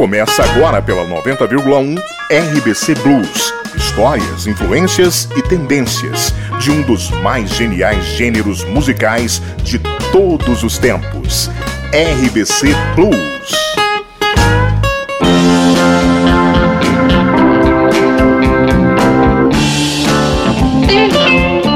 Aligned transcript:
Começa 0.00 0.42
agora 0.42 0.80
pela 0.80 1.04
90,1 1.04 1.94
RBC 2.32 2.94
Blues. 3.02 3.52
Histórias, 3.76 4.46
influências 4.46 5.28
e 5.36 5.42
tendências 5.42 6.34
de 6.58 6.70
um 6.70 6.80
dos 6.80 7.10
mais 7.10 7.50
geniais 7.50 8.02
gêneros 8.16 8.64
musicais 8.64 9.42
de 9.62 9.78
todos 10.10 10.64
os 10.64 10.78
tempos. 10.78 11.50
RBC 11.92 12.74
Blues. 12.96 13.50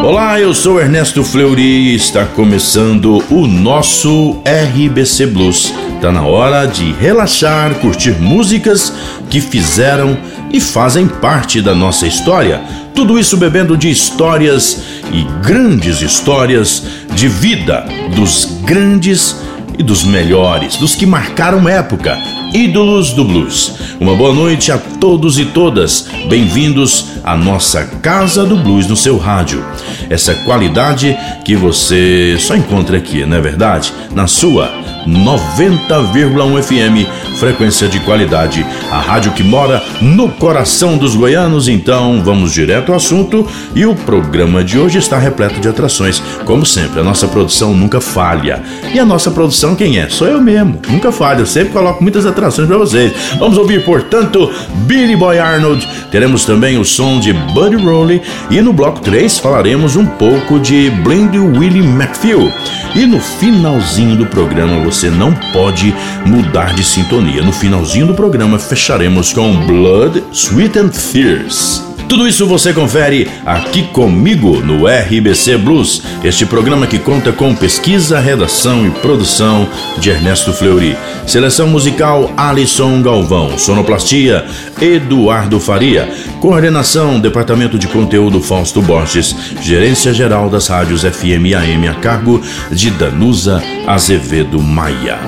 Olá, 0.03 0.41
eu 0.41 0.55
sou 0.55 0.81
Ernesto 0.81 1.23
Fleury 1.23 1.63
e 1.63 1.95
está 1.95 2.25
começando 2.25 3.23
o 3.31 3.47
nosso 3.47 4.41
RBC 4.47 5.27
Blues 5.27 5.84
Tá 6.05 6.13
na 6.13 6.21
hora 6.21 6.67
de 6.67 6.93
relaxar, 6.93 7.77
curtir 7.77 8.21
músicas 8.21 8.93
que 9.31 9.41
fizeram 9.41 10.19
e 10.53 10.61
fazem 10.61 11.09
parte 11.09 11.63
da 11.63 11.75
nossa 11.75 12.07
história. 12.07 12.61
Tudo 12.95 13.19
isso 13.19 13.39
bebendo 13.39 13.75
de 13.75 13.89
histórias 13.89 14.83
e 15.11 15.23
grandes 15.43 16.03
histórias 16.03 16.85
de 17.15 17.27
vida 17.27 17.87
dos 18.15 18.45
grandes 18.67 19.35
e 19.79 19.83
dos 19.83 20.05
melhores, 20.05 20.77
dos 20.77 20.95
que 20.95 21.07
marcaram 21.07 21.67
época, 21.67 22.19
ídolos 22.55 23.13
do 23.13 23.25
blues. 23.25 23.75
Uma 23.99 24.15
boa 24.15 24.33
noite 24.33 24.71
a 24.71 24.79
todos 24.79 25.41
e 25.41 25.47
todas. 25.47 26.09
Bem-vindos 26.29 27.07
à 27.25 27.37
nossa 27.37 27.83
Casa 28.01 28.47
do 28.47 28.57
Blues 28.57 28.87
no 28.87 28.95
seu 28.95 29.19
rádio. 29.19 29.65
Essa 30.09 30.35
qualidade 30.45 31.19
que 31.45 31.57
você 31.57 32.37
só 32.39 32.55
encontra 32.55 32.97
aqui, 32.97 33.27
não 33.27 33.37
é 33.37 33.41
verdade? 33.41 33.93
Na 34.15 34.29
sua 34.29 34.71
90,1 35.07 36.63
FM, 36.63 37.39
frequência 37.39 37.89
de 37.89 38.01
qualidade, 38.01 38.65
a 38.91 39.01
rádio 39.01 39.33
que 39.33 39.43
mora 39.43 39.83
no 40.01 40.31
coração 40.31 40.97
dos 40.97 41.15
goianos. 41.15 41.69
Então, 41.69 42.23
vamos 42.25 42.53
direto 42.53 42.91
ao 42.91 42.97
assunto 42.97 43.47
e 43.75 43.85
o 43.85 43.95
programa 43.95 44.65
de 44.65 44.79
hoje 44.79 44.99
está 44.99 45.19
repleto 45.19 45.61
de 45.61 45.69
atrações. 45.69 46.23
Como 46.45 46.65
sempre, 46.65 47.01
a 47.01 47.05
nossa 47.05 47.27
produção 47.27 47.75
nunca 47.75 48.01
falha. 48.01 48.63
E 48.95 48.99
a 48.99 49.05
nossa 49.05 49.31
produção 49.31 49.75
quem 49.75 49.99
é? 49.99 50.09
Sou 50.09 50.27
eu 50.27 50.41
mesmo. 50.41 50.81
Nunca 50.89 51.13
falha, 51.13 51.41
eu 51.41 51.47
sempre 51.47 51.73
coloco 51.73 52.03
muitas 52.03 52.25
atrações 52.25 52.44
para 52.53 52.79
vocês. 52.79 53.13
Vamos 53.39 53.57
ouvir, 53.57 53.85
portanto, 53.85 54.51
Billy 54.87 55.17
Boy 55.17 55.39
Arnold. 55.39 55.87
Teremos 56.11 56.45
também 56.45 56.79
o 56.79 56.85
som 56.85 57.19
de 57.19 57.33
Buddy 57.33 57.77
Rowley 57.77 58.23
e 58.51 58.61
no 58.61 58.73
bloco 58.73 59.01
3 59.01 59.39
falaremos 59.39 59.97
um 59.97 60.07
pouco 60.07 60.61
de 60.61 60.91
Blind 60.91 61.35
Willie 61.35 61.83
McPhil. 61.83 62.53
E 62.95 63.07
no 63.07 63.21
finalzinho 63.21 64.17
do 64.17 64.27
programa 64.27 64.85
você 64.85 65.11
não 65.11 65.33
pode 65.53 65.95
mudar 66.27 66.75
de 66.75 66.85
sintonia. 66.85 67.43
No 67.43 67.53
finalzinho 67.53 68.07
do 68.07 68.15
programa 68.15 68.59
fecharemos 68.59 69.33
com 69.33 69.67
Blood, 69.67 70.23
Sweet 70.33 70.79
and 70.79 70.93
Fierce. 70.93 71.94
Tudo 72.09 72.29
isso 72.29 72.47
você 72.47 72.73
confere 72.73 73.29
aqui 73.45 73.85
comigo 73.85 74.61
no 74.61 74.87
RBC 74.87 75.57
Blues, 75.59 76.03
este 76.23 76.47
programa 76.47 76.87
que 76.87 76.99
conta 76.99 77.33
com 77.33 77.55
pesquisa, 77.55 78.21
redação 78.21 78.87
e 78.87 78.91
produção 78.91 79.69
de 79.99 80.11
Ernesto 80.11 80.53
Fleury. 80.53 80.97
Seleção 81.27 81.67
musical 81.67 82.31
Alisson 82.37 83.03
Galvão, 83.03 83.57
sonoplastia 83.59 84.45
Eduardo 84.81 85.59
Faria, 85.59 86.09
coordenação 86.41 87.19
Departamento 87.19 87.79
de 87.79 87.89
Conteúdo 87.89 88.41
Fausto 88.41 88.83
Borges, 88.83 89.35
gerência 89.61 90.13
geral 90.13 90.51
das 90.51 90.69
rádios 90.69 91.03
FM 91.03 91.47
e 91.47 91.55
AM 91.55 91.89
a 91.89 91.95
cargo 91.95 92.41
de 92.71 92.91
Danusa 92.91 93.63
Azevedo 93.87 94.61
Maia. 94.61 95.19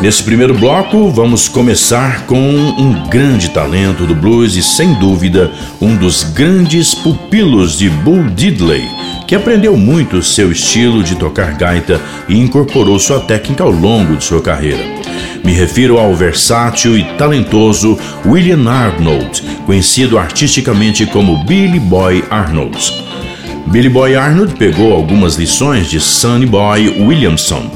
Nesse 0.00 0.22
primeiro 0.22 0.54
bloco, 0.54 1.10
vamos 1.10 1.48
começar 1.48 2.24
com 2.26 2.38
um 2.38 3.08
grande 3.08 3.48
talento 3.48 4.06
do 4.06 4.14
blues 4.14 4.54
e, 4.54 4.62
sem 4.62 4.94
dúvida, 4.94 5.50
um 5.80 5.96
dos 5.96 6.22
grandes 6.22 6.94
pupilos 6.94 7.76
de 7.76 7.90
Bull 7.90 8.30
Diddley, 8.30 8.88
que 9.26 9.34
aprendeu 9.34 9.76
muito 9.76 10.22
seu 10.22 10.52
estilo 10.52 11.02
de 11.02 11.16
tocar 11.16 11.54
gaita 11.54 12.00
e 12.28 12.38
incorporou 12.38 12.96
sua 13.00 13.18
técnica 13.18 13.64
ao 13.64 13.72
longo 13.72 14.16
de 14.16 14.22
sua 14.22 14.40
carreira. 14.40 14.84
Me 15.44 15.52
refiro 15.52 15.98
ao 15.98 16.14
versátil 16.14 16.96
e 16.96 17.02
talentoso 17.16 17.98
William 18.24 18.70
Arnold, 18.70 19.42
conhecido 19.66 20.16
artisticamente 20.16 21.06
como 21.06 21.44
Billy 21.44 21.80
Boy 21.80 22.24
Arnold. 22.30 22.78
Billy 23.66 23.88
Boy 23.88 24.14
Arnold 24.14 24.54
pegou 24.54 24.94
algumas 24.94 25.34
lições 25.34 25.90
de 25.90 25.98
Sonny 25.98 26.46
Boy 26.46 26.88
Williamson 27.00 27.68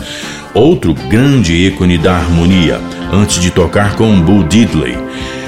outro 0.55 0.95
grande 1.09 1.53
ícone 1.53 1.97
da 1.97 2.17
harmonia, 2.17 2.81
antes 3.13 3.41
de 3.41 3.51
tocar 3.51 3.97
com 3.97 4.21
Bull 4.21 4.45
Diddley. 4.45 4.97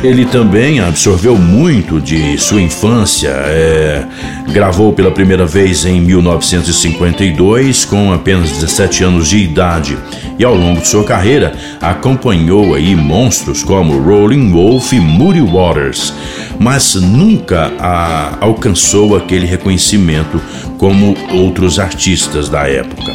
Ele 0.03 0.26
também 0.26 0.81
absorveu 0.81 1.34
muito 1.37 1.98
de 1.98 2.37
sua 2.37 2.60
infância. 2.60 3.28
É, 3.28 4.04
gravou 4.53 4.92
pela 4.92 5.10
primeira 5.10 5.47
vez 5.47 5.87
em 5.87 5.98
1952, 5.98 7.87
com 7.87 8.12
apenas 8.12 8.50
17 8.50 9.03
anos 9.03 9.28
de 9.28 9.38
idade, 9.38 9.97
e 10.38 10.44
ao 10.44 10.54
longo 10.54 10.82
de 10.82 10.88
sua 10.88 11.04
carreira 11.04 11.54
acompanhou 11.81 12.75
aí 12.75 12.94
monstros 12.94 13.62
como 13.62 13.98
Rolling 13.98 14.53
Wolf 14.53 14.92
e 14.92 15.00
Moody 15.00 15.41
Waters, 15.41 16.12
mas 16.59 16.94
nunca 16.97 17.72
a, 17.78 18.36
alcançou 18.41 19.16
aquele 19.16 19.47
reconhecimento 19.47 20.38
como 20.76 21.16
outros 21.32 21.78
artistas 21.78 22.50
da 22.50 22.69
época. 22.69 23.10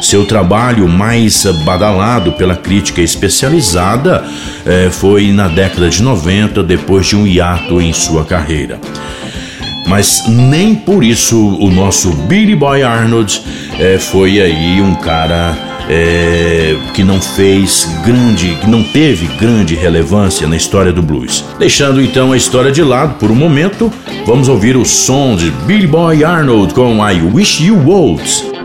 Seu 0.00 0.24
trabalho 0.24 0.88
mais 0.88 1.44
badalado 1.64 2.32
pela 2.32 2.54
crítica 2.54 3.00
especializada 3.00 4.24
eh, 4.64 4.88
foi 4.90 5.32
na 5.32 5.48
década 5.48 5.88
de 5.88 6.02
90, 6.02 6.62
depois 6.62 7.06
de 7.06 7.16
um 7.16 7.26
hiato 7.26 7.80
em 7.80 7.92
sua 7.92 8.24
carreira. 8.24 8.80
Mas 9.88 10.24
nem 10.26 10.74
por 10.74 11.04
isso 11.04 11.56
o 11.58 11.70
nosso 11.70 12.12
Billy 12.12 12.56
Boy 12.56 12.82
Arnold 12.82 13.42
eh, 13.78 13.98
foi 13.98 14.40
aí 14.40 14.80
um 14.80 14.94
cara 14.96 15.56
é, 15.88 16.76
que 16.94 17.02
não 17.02 17.20
fez 17.20 17.88
grande, 18.04 18.56
que 18.60 18.68
não 18.68 18.82
teve 18.82 19.26
grande 19.38 19.74
relevância 19.74 20.46
na 20.46 20.56
história 20.56 20.92
do 20.92 21.02
blues. 21.02 21.44
Deixando 21.58 22.02
então 22.02 22.32
a 22.32 22.36
história 22.36 22.72
de 22.72 22.82
lado 22.82 23.14
por 23.14 23.30
um 23.30 23.34
momento, 23.34 23.92
vamos 24.26 24.48
ouvir 24.48 24.76
o 24.76 24.84
som 24.84 25.36
de 25.36 25.50
Billy 25.50 25.86
Boy 25.86 26.24
Arnold 26.24 26.74
com 26.74 26.96
I 27.08 27.20
Wish 27.22 27.64
You 27.64 27.76
Would. 27.76 28.56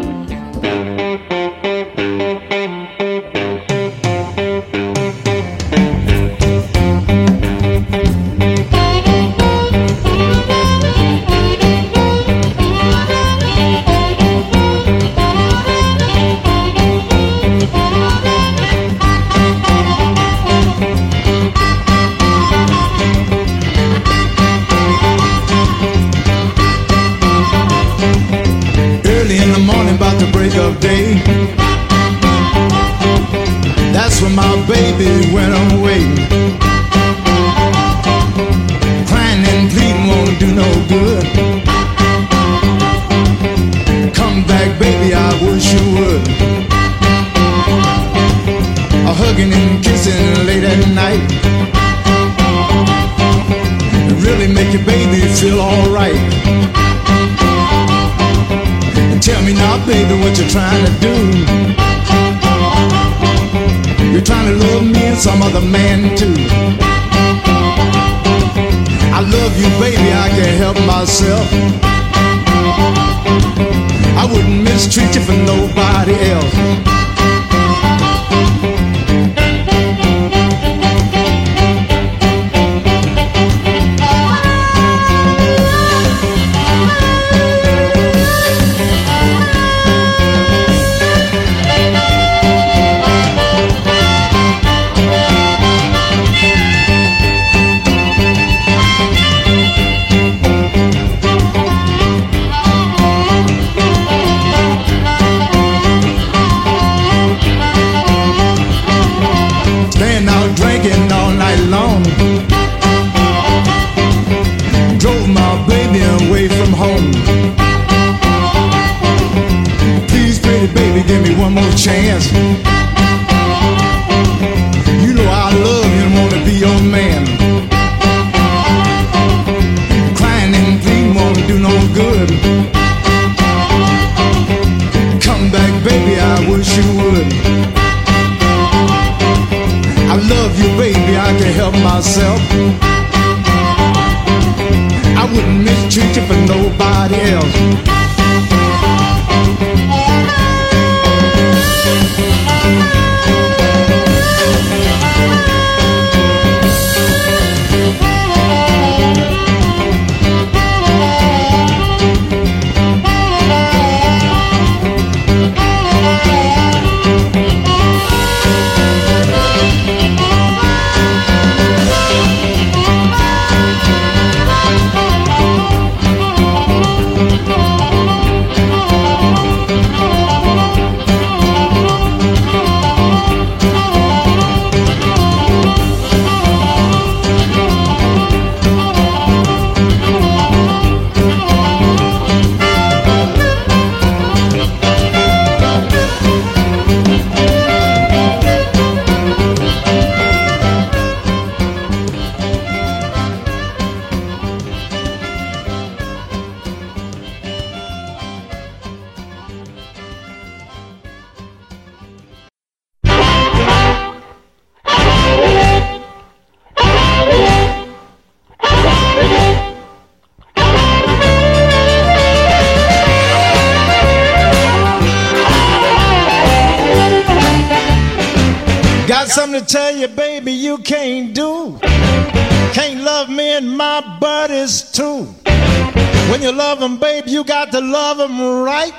When 236.32 236.42
you 236.42 236.54
love 236.54 236.80
them, 236.80 236.98
baby, 236.98 237.30
you 237.30 237.44
got 237.44 237.72
to 237.74 237.82
love 237.82 238.18
them 238.18 238.40
right. 238.64 238.94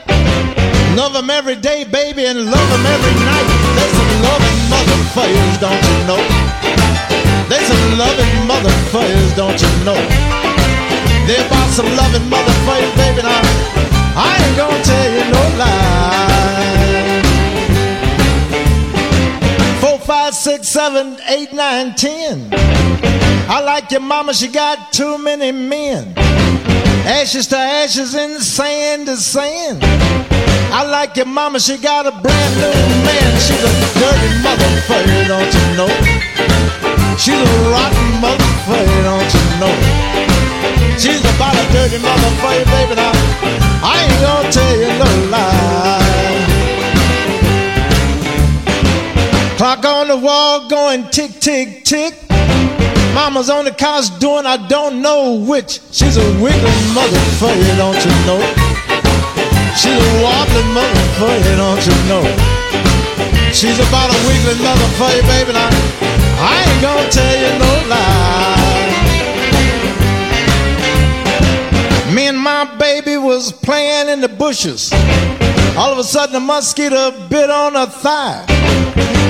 Love 0.95 1.15
them 1.15 1.31
every 1.31 1.57
day, 1.57 1.85
baby, 1.85 2.27
and 2.27 2.45
love 2.45 2.69
them 2.69 2.85
every 2.85 3.15
night. 3.25 3.49
There's 3.73 3.95
some 3.97 4.13
loving 4.29 4.59
motherfuckers, 4.69 5.57
don't 5.65 5.83
you 5.89 5.99
know? 6.05 6.21
There's 7.49 7.67
some 7.67 7.99
loving 7.99 8.35
motherfuckers, 8.45 9.35
don't 9.35 9.57
you 9.57 9.73
know? 9.89 9.97
They're 11.27 11.47
about 11.47 11.71
some 11.71 11.89
loving 11.97 12.29
motherfuckers, 12.29 12.95
baby, 13.01 13.23
now 13.23 13.41
I 14.15 14.37
ain't 14.45 14.57
gonna 14.59 14.85
tell 14.85 15.09
you 15.11 15.25
no 15.33 15.43
lie 15.57 16.13
five, 20.03 20.35
six, 20.35 20.69
seven, 20.69 21.17
eight, 21.29 21.53
nine, 21.53 21.95
ten. 21.95 22.49
I 23.49 23.61
like 23.65 23.91
your 23.91 24.01
mama, 24.01 24.35
she 24.35 24.49
got 24.49 24.93
too 24.93 25.17
many 25.19 25.53
men. 25.53 26.15
Ashes 27.05 27.47
to 27.49 27.57
ashes 27.57 28.15
and 28.15 28.41
sand 28.43 29.07
to 29.07 29.17
sand. 29.17 29.83
I 30.73 30.85
like 30.85 31.17
your 31.17 31.27
mama, 31.27 31.61
she 31.61 31.77
got 31.77 32.07
a 32.07 32.13
brand 32.13 32.55
new 32.57 32.73
man. 33.05 33.33
She's 33.41 33.63
a 33.63 33.73
dirty 34.01 34.31
motherfucker, 34.41 35.27
don't 35.29 35.53
you 35.53 35.67
know? 35.77 35.91
She's 37.19 37.37
a 37.37 37.71
rotten 37.71 38.09
motherfucker, 38.25 39.03
don't 39.05 39.35
you 39.35 39.45
know? 39.61 39.75
She's 40.99 41.21
about 41.21 41.55
a 41.55 41.65
dirty 41.73 41.99
motherfucker, 41.99 42.65
baby. 42.73 42.95
Now, 42.97 43.13
I 43.85 44.07
ain't 44.09 44.21
gonna 44.23 44.51
tell 44.51 44.75
you 44.77 44.89
no 44.99 45.11
lie. 45.31 45.93
Clock 49.57 49.85
on 49.85 50.09
the 50.09 50.17
wall 50.17 50.69
going 50.69 51.09
tick, 51.11 51.39
tick, 51.39 51.85
tick. 51.85 52.32
Mama's 53.15 53.51
on 53.51 53.65
the 53.67 53.71
couch 53.71 54.09
doing 54.19 54.47
I 54.47 54.57
don't 54.69 55.03
know 55.03 55.35
which. 55.35 55.81
She's 55.93 56.17
a 56.17 56.25
wiggling 56.41 56.87
motherfucker, 56.97 57.77
don't 57.77 58.01
you 58.01 58.15
know? 58.25 58.41
She's 59.77 60.01
a 60.01 60.13
wobbling 60.25 60.73
motherfucker, 60.73 61.57
don't 61.57 61.85
you 61.85 61.97
know? 62.09 62.25
She's 63.53 63.79
about 63.79 64.09
a 64.09 64.19
wiggling 64.27 64.65
motherfucker, 64.65 65.23
baby. 65.29 65.53
Now, 65.53 65.69
I 66.41 66.65
ain't 66.67 66.81
gonna 66.81 67.09
tell 67.11 67.37
you 67.37 67.53
no 67.59 67.73
lie. 67.93 68.53
Me 72.15 72.29
and 72.29 72.39
my 72.39 72.65
baby 72.79 73.17
was 73.19 73.53
playing 73.53 74.09
in 74.09 74.21
the 74.21 74.29
bushes. 74.29 74.91
All 75.77 75.93
of 75.93 75.99
a 75.99 76.05
sudden, 76.05 76.37
a 76.37 76.41
mosquito 76.41 77.11
bit 77.29 77.51
on 77.51 77.75
her 77.75 77.87
thigh. 77.87 78.45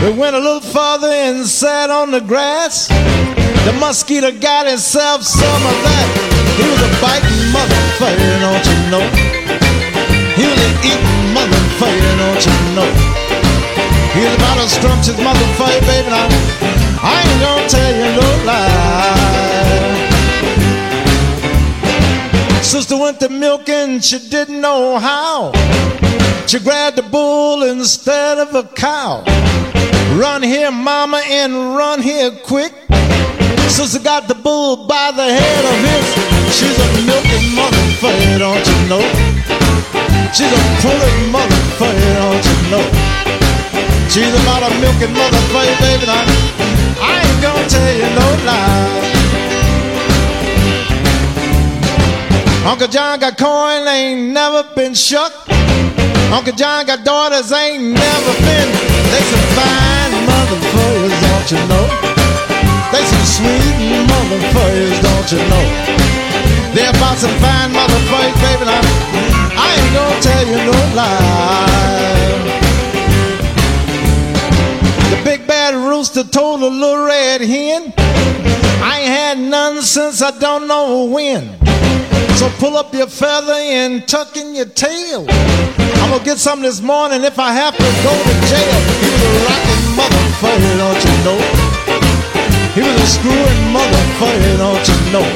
We 0.03 0.11
went 0.11 0.35
a 0.35 0.41
little 0.41 0.61
farther 0.61 1.07
and 1.07 1.47
sat 1.47 1.89
on 1.89 2.11
the 2.11 2.21
grass. 2.21 2.89
The 2.89 3.73
mosquito 3.79 4.33
got 4.33 4.67
himself 4.67 5.23
some 5.23 5.63
of 5.63 5.77
that. 5.87 6.07
He 6.59 6.67
was 6.67 6.83
a 6.83 6.91
biting 6.99 7.55
motherfucker, 7.55 8.43
don't 8.43 8.67
you 8.67 8.79
know? 8.91 9.07
He 10.35 10.43
was 10.51 10.59
an 10.59 10.75
eating 10.83 11.31
motherfucker, 11.31 12.19
don't 12.19 12.43
you 12.43 12.51
know? 12.75 12.91
He 14.11 14.27
was 14.27 14.35
about 14.35 14.59
a 14.59 14.67
scrumptious 14.67 15.15
motherfucker, 15.23 15.87
baby. 15.87 16.11
Now, 16.11 16.27
I 16.99 17.23
ain't 17.23 17.39
gonna 17.39 17.71
tell 17.71 17.95
you 17.95 18.11
no 18.19 18.27
lie. 18.43 18.83
Sister 22.61 22.97
went 22.99 23.21
to 23.21 23.29
milking, 23.29 24.01
she 24.01 24.19
didn't 24.19 24.61
know 24.61 24.99
how. 24.99 25.53
She 26.49 26.59
grabbed 26.59 26.99
a 26.99 27.03
bull 27.03 27.63
instead 27.63 28.39
of 28.39 28.53
a 28.57 28.65
cow. 28.75 29.23
Run 30.19 30.43
here, 30.43 30.71
mama, 30.71 31.23
and 31.25 31.75
run 31.75 32.03
here 32.03 32.31
quick. 32.45 32.73
Sister 33.69 33.99
got 33.99 34.29
the 34.29 34.35
bull 34.35 34.87
by 34.87 35.11
the 35.11 35.25
head 35.25 35.65
of 35.65 35.79
his. 35.89 36.05
She's 36.53 36.77
a 36.77 36.87
milking 37.09 37.57
motherfucker, 37.57 38.39
don't 38.39 38.61
you 38.61 38.79
know? 38.93 39.01
She's 40.37 40.53
a 40.53 40.63
pulling 40.85 41.33
motherfucker, 41.33 42.13
don't 42.21 42.45
you 42.45 42.57
know? 42.69 42.85
She's 44.13 44.35
about 44.45 44.69
a 44.69 44.71
milking 44.85 45.17
motherfucker, 45.17 45.81
baby. 45.81 46.05
Now, 46.05 46.25
I 47.01 47.25
ain't 47.25 47.41
gonna 47.41 47.67
tell 47.67 47.93
you 47.97 48.09
no 48.13 48.29
lie. 48.45 49.13
Uncle 52.71 52.89
John 52.89 53.19
got 53.19 53.39
coin, 53.39 53.89
ain't 53.89 54.33
never 54.33 54.63
been 54.75 54.93
shuck. 54.93 55.33
Uncle 56.31 56.53
John 56.53 56.85
got 56.85 57.03
daughters, 57.03 57.51
ain't 57.51 57.83
never 57.83 58.33
been. 58.45 58.69
They 59.13 59.21
motherfuckers, 59.21 59.92
don't 61.43 61.59
you 61.59 61.67
know? 61.67 61.87
They 62.93 63.03
some 63.03 63.27
sweet 63.27 63.75
motherfuckers, 64.07 65.03
don't 65.03 65.33
you 65.33 65.39
know? 65.51 65.67
They're 66.73 66.91
about 66.91 67.19
some 67.19 67.35
fine 67.41 67.71
motherfuckers, 67.73 68.35
baby. 68.41 68.65
Now, 68.65 68.81
I 69.59 69.75
ain't 69.77 69.93
gonna 69.93 70.21
tell 70.21 70.47
you 70.47 70.57
no 70.71 70.79
lie. 70.95 71.67
The 75.11 75.23
big 75.25 75.47
bad 75.49 75.75
rooster 75.75 76.23
told 76.23 76.61
the 76.61 76.71
little 76.71 77.07
red 77.07 77.41
hen, 77.41 77.93
I 78.81 79.01
ain't 79.01 79.09
had 79.09 79.39
none 79.39 79.83
since 79.83 80.23
I 80.23 80.39
don't 80.39 80.69
know 80.69 81.07
when. 81.07 81.59
So 82.37 82.51
pull 82.61 82.77
up 82.77 82.95
your 82.95 83.09
feather 83.09 83.55
and 83.55 84.07
tuck 84.07 84.37
in 84.37 84.55
your 84.55 84.67
tail. 84.67 85.27
I'm 85.29 86.11
gonna 86.11 86.25
get 86.25 86.39
some 86.39 86.63
this 86.63 86.81
morning 86.81 87.25
if 87.25 87.41
I 87.41 87.53
have 87.53 87.77
to 87.77 87.83
go 87.83 88.13
to 88.13 88.35
jail. 88.47 88.79
A 89.25 89.45
rockin' 89.49 89.72
motherfucker, 90.43 90.77
don't 90.79 91.05
you 91.05 91.17
know? 91.25 91.39
He 92.75 92.81
was 92.81 92.97
a 93.01 93.07
screwing 93.07 93.63
motherfucker, 93.71 94.59
don't 94.59 94.89
you 94.89 94.99
know? 95.13 95.27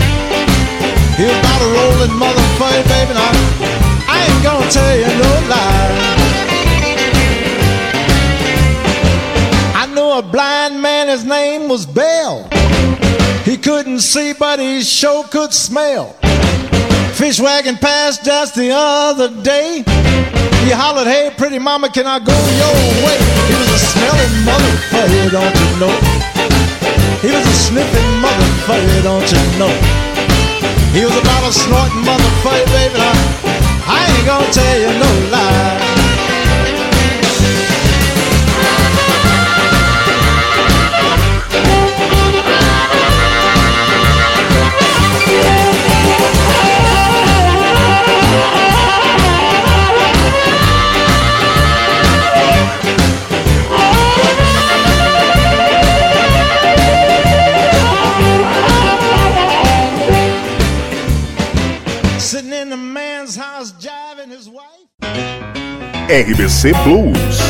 He 1.16 1.24
was 1.24 1.38
about 1.38 1.62
a 1.62 1.68
rolling 1.76 2.14
motherfucker, 2.18 2.82
baby, 2.88 3.14
now 3.14 3.30
I 4.08 4.26
ain't 4.28 4.42
gonna 4.42 4.70
tell 4.70 4.96
you 4.98 5.06
no 5.06 5.30
lie. 5.48 5.92
I 9.74 9.86
knew 9.94 10.18
a 10.18 10.22
blind 10.22 10.82
man, 10.82 11.08
his 11.08 11.24
name 11.24 11.68
was 11.68 11.86
Bell. 11.86 12.48
He 13.44 13.56
couldn't 13.56 14.00
see, 14.00 14.32
but 14.32 14.58
he 14.58 14.82
sure 14.82 15.24
could 15.24 15.54
smell. 15.54 16.16
Fish 17.16 17.40
wagon 17.40 17.78
passed 17.78 18.28
us 18.28 18.52
the 18.52 18.70
other 18.70 19.30
day. 19.42 19.82
He 20.66 20.70
hollered, 20.70 21.06
hey, 21.06 21.32
pretty 21.34 21.58
mama, 21.58 21.88
can 21.88 22.06
I 22.06 22.18
go 22.18 22.36
your 22.60 22.76
way? 23.00 23.16
He 23.48 23.56
was 23.56 23.72
a 23.72 23.80
smelling 23.80 24.36
motherfucker, 24.44 25.32
don't 25.32 25.56
you 25.56 25.70
know? 25.80 25.94
He 27.24 27.32
was 27.32 27.40
a 27.40 27.56
sniffing 27.56 28.10
motherfucker, 28.20 29.02
don't 29.02 29.24
you 29.32 29.42
know? 29.56 29.72
He 30.92 31.04
was 31.08 31.16
about 31.16 31.48
a 31.48 31.52
snorting 31.52 32.04
motherfucker, 32.04 32.68
baby. 32.76 33.00
I, 33.00 33.12
I 33.88 33.98
ain't 34.12 34.26
gonna 34.26 34.52
tell 34.52 34.78
you 34.78 34.92
no 35.00 35.30
lie. 35.32 35.85
RBC 66.16 66.72
Blues. 66.84 67.45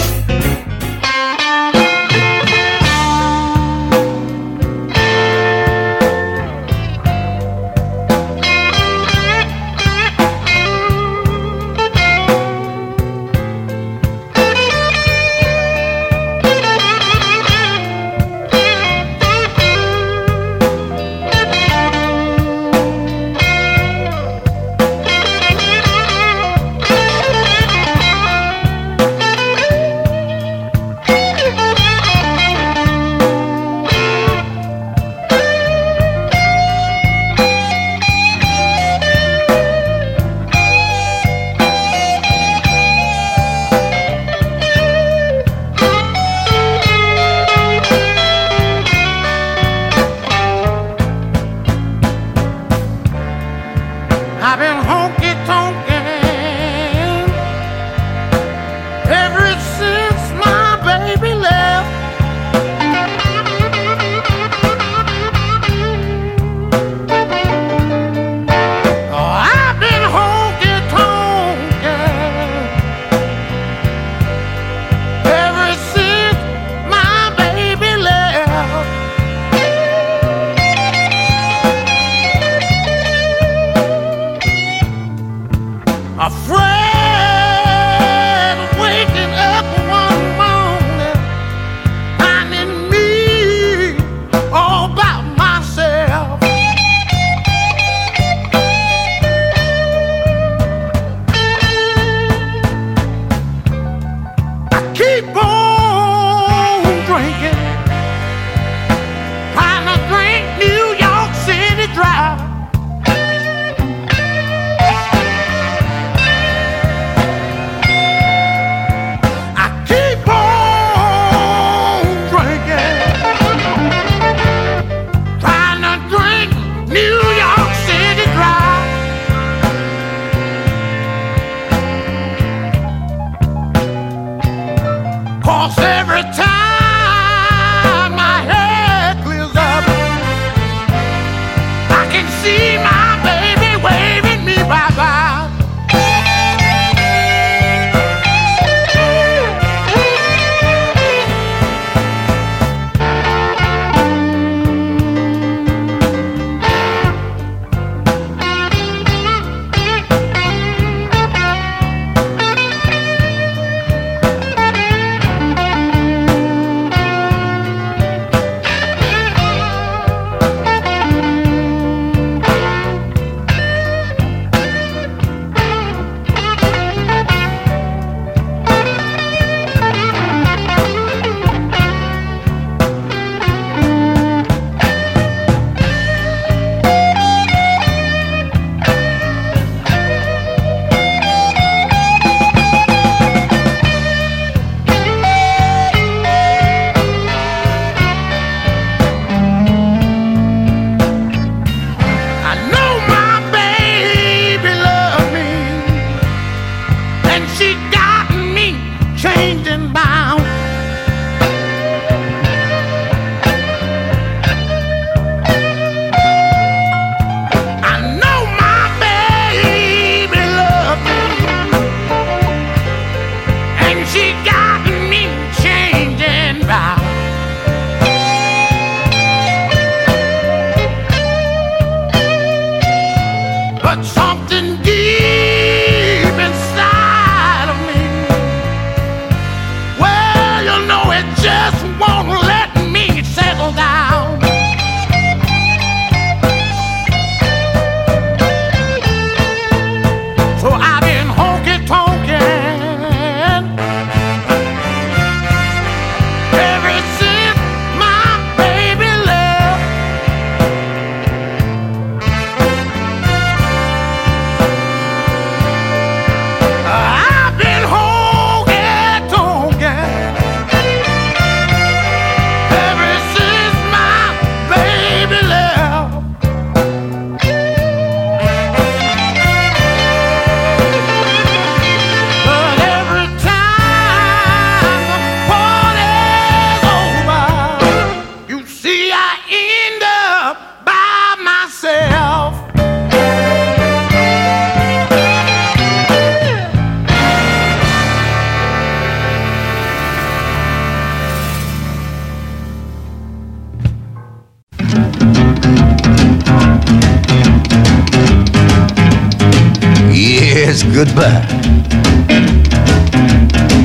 Goodbye. 310.97 311.45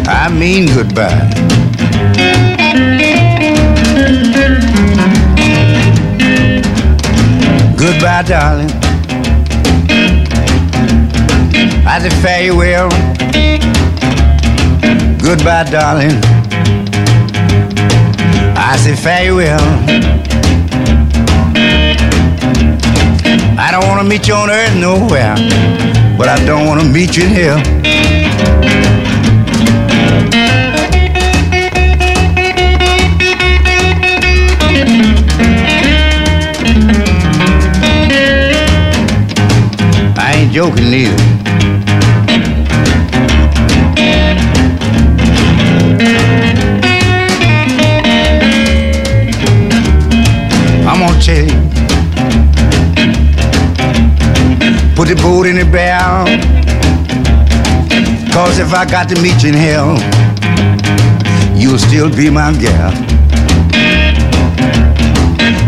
I 0.08 0.30
mean 0.32 0.68
goodbye. 0.68 1.28
Goodbye, 7.78 8.24
darling. 8.24 8.70
I 11.86 12.00
say 12.00 12.10
farewell. 12.22 12.88
Goodbye, 15.20 15.66
darling. 15.70 16.18
I 18.56 18.78
say 18.78 18.96
farewell. 18.96 19.60
I 23.60 23.70
don't 23.72 23.86
want 23.88 24.02
to 24.02 24.08
meet 24.08 24.28
you 24.28 24.34
on 24.34 24.50
earth 24.50 24.76
nowhere, 24.76 25.36
but 26.22 26.30
I 26.30 26.46
don't 26.46 26.68
want 26.68 26.80
to 26.80 26.88
meet 26.88 27.18
you 27.18 27.26
hell. 27.26 27.58
I 40.16 40.34
ain't 40.36 40.52
joking 40.52 40.92
neither. 40.92 41.16
I'm 50.88 51.00
gonna 51.00 51.20
tell 51.20 51.46
you. 51.48 51.61
Put 55.02 55.08
the 55.08 55.16
boat 55.16 55.48
in 55.48 55.56
the 55.56 55.66
barrel. 55.66 56.28
Cause 58.32 58.60
if 58.60 58.72
I 58.72 58.86
got 58.86 59.10
to 59.10 59.20
meet 59.20 59.42
you 59.42 59.50
in 59.50 59.56
hell, 59.56 59.98
you'll 61.58 61.80
still 61.80 62.16
be 62.16 62.30
my 62.30 62.54
gal. 62.54 62.92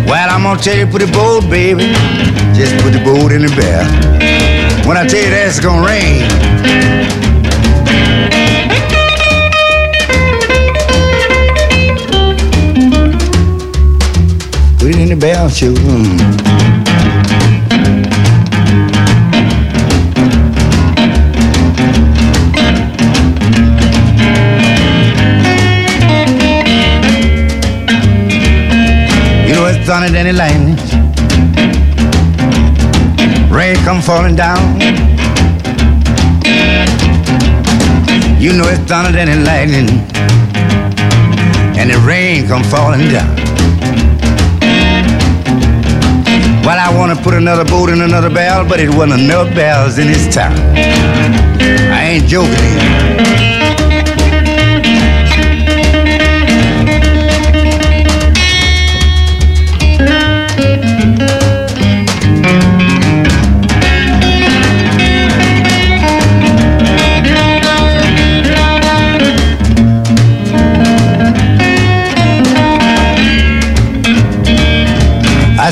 Well, 0.06 0.30
I'm 0.30 0.44
gonna 0.44 0.62
tell 0.62 0.78
you, 0.78 0.86
put 0.86 1.02
the 1.02 1.12
boat, 1.12 1.50
baby. 1.50 1.96
Just 2.54 2.78
put 2.84 2.94
the 2.94 3.02
boat 3.04 3.32
in 3.32 3.42
the 3.42 3.50
barrel. 3.58 3.90
When 4.88 4.98
I 4.98 5.08
tell 5.08 5.24
you 5.24 5.32
that 5.32 5.48
it's 5.48 5.60
gonna 5.60 5.82
rain, 5.84 6.30
Put 14.78 14.90
it 14.92 15.00
in 15.00 15.10
the 15.10 15.16
barrel, 15.16 15.50
too. 15.50 16.63
It's 29.86 29.92
thunder 29.92 30.08
than 30.08 30.38
lightning. 30.38 30.78
Rain 33.52 33.76
come 33.84 34.02
falling 34.02 34.34
down. 34.34 34.80
You 38.40 38.54
know 38.54 38.64
it's 38.70 38.80
thunder 38.90 39.12
it 39.20 39.44
lightning. 39.44 39.90
And 41.78 41.90
the 41.92 42.02
rain 42.08 42.48
come 42.48 42.64
falling 42.64 43.12
down. 43.12 43.36
Well, 46.64 46.80
I 46.80 46.90
want 46.98 47.18
to 47.18 47.22
put 47.22 47.34
another 47.34 47.66
boat 47.66 47.90
in 47.90 48.00
another 48.04 48.30
barrel, 48.30 48.66
but 48.66 48.80
it 48.80 48.88
wasn't 48.88 49.24
enough 49.24 49.54
barrels 49.54 49.98
in 49.98 50.08
this 50.08 50.34
town. 50.34 50.58
I 51.92 52.06
ain't 52.06 52.28
joking. 52.28 53.43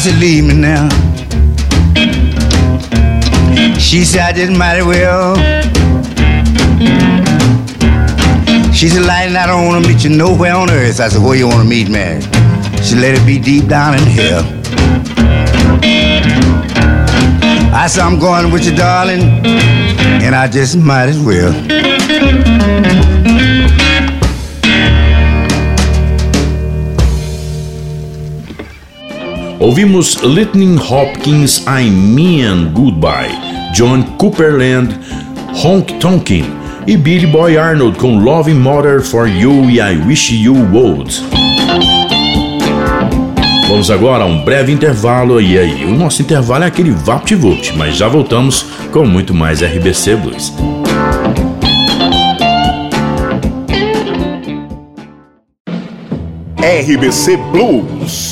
Said, 0.01 0.19
leave 0.19 0.43
me 0.45 0.55
now. 0.55 0.89
She 3.77 4.03
said, 4.03 4.21
I 4.21 4.31
did 4.31 4.49
mighty 4.57 4.81
well. 4.81 5.35
She 8.73 8.87
said, 8.89 9.05
Lighten, 9.05 9.35
I 9.35 9.45
don't 9.45 9.67
want 9.67 9.85
to 9.85 9.93
meet 9.93 10.03
you 10.03 10.09
nowhere 10.09 10.55
on 10.55 10.71
earth. 10.71 10.99
I 10.99 11.07
said, 11.09 11.21
where 11.21 11.35
you 11.37 11.45
want 11.45 11.61
to 11.61 11.69
meet 11.69 11.87
me? 11.87 12.19
She 12.77 12.83
said 12.83 12.99
let 12.99 13.15
it 13.15 13.23
be 13.27 13.37
deep 13.37 13.67
down 13.67 13.93
in 13.93 13.99
hell. 13.99 14.43
I 17.71 17.85
said, 17.87 18.01
I'm 18.01 18.17
going 18.17 18.51
with 18.51 18.65
you, 18.65 18.75
darling, 18.75 19.21
and 19.45 20.33
I 20.33 20.47
just 20.47 20.77
might 20.77 21.09
as 21.09 21.19
well. 21.19 21.53
Ouvimos 29.61 30.19
Lightning 30.23 30.75
Hopkins 30.75 31.63
I 31.67 31.87
Mean 31.87 32.71
Goodbye, 32.73 33.29
John 33.75 34.01
Cooperland 34.17 34.89
Honk 35.53 35.93
Tonkin 35.99 36.45
e 36.87 36.97
Billy 36.97 37.27
Boy 37.27 37.59
Arnold 37.59 37.95
com 37.99 38.17
Loving 38.17 38.55
Mother 38.55 39.01
for 39.01 39.27
You 39.27 39.69
e 39.69 39.79
I 39.79 39.97
Wish 40.07 40.33
You 40.33 40.55
Would. 40.55 41.23
Vamos 43.69 43.91
agora 43.91 44.23
a 44.23 44.25
um 44.25 44.43
breve 44.43 44.71
intervalo 44.71 45.39
e 45.39 45.59
aí, 45.59 45.85
o 45.85 45.95
nosso 45.95 46.23
intervalo 46.23 46.63
é 46.63 46.67
aquele 46.67 46.89
vapt-vupt, 46.89 47.77
mas 47.77 47.95
já 47.95 48.07
voltamos 48.07 48.65
com 48.91 49.05
muito 49.05 49.31
mais 49.31 49.61
RBC 49.61 50.15
Blues. 50.15 50.51
RBC 56.57 57.37
Blues. 57.51 58.30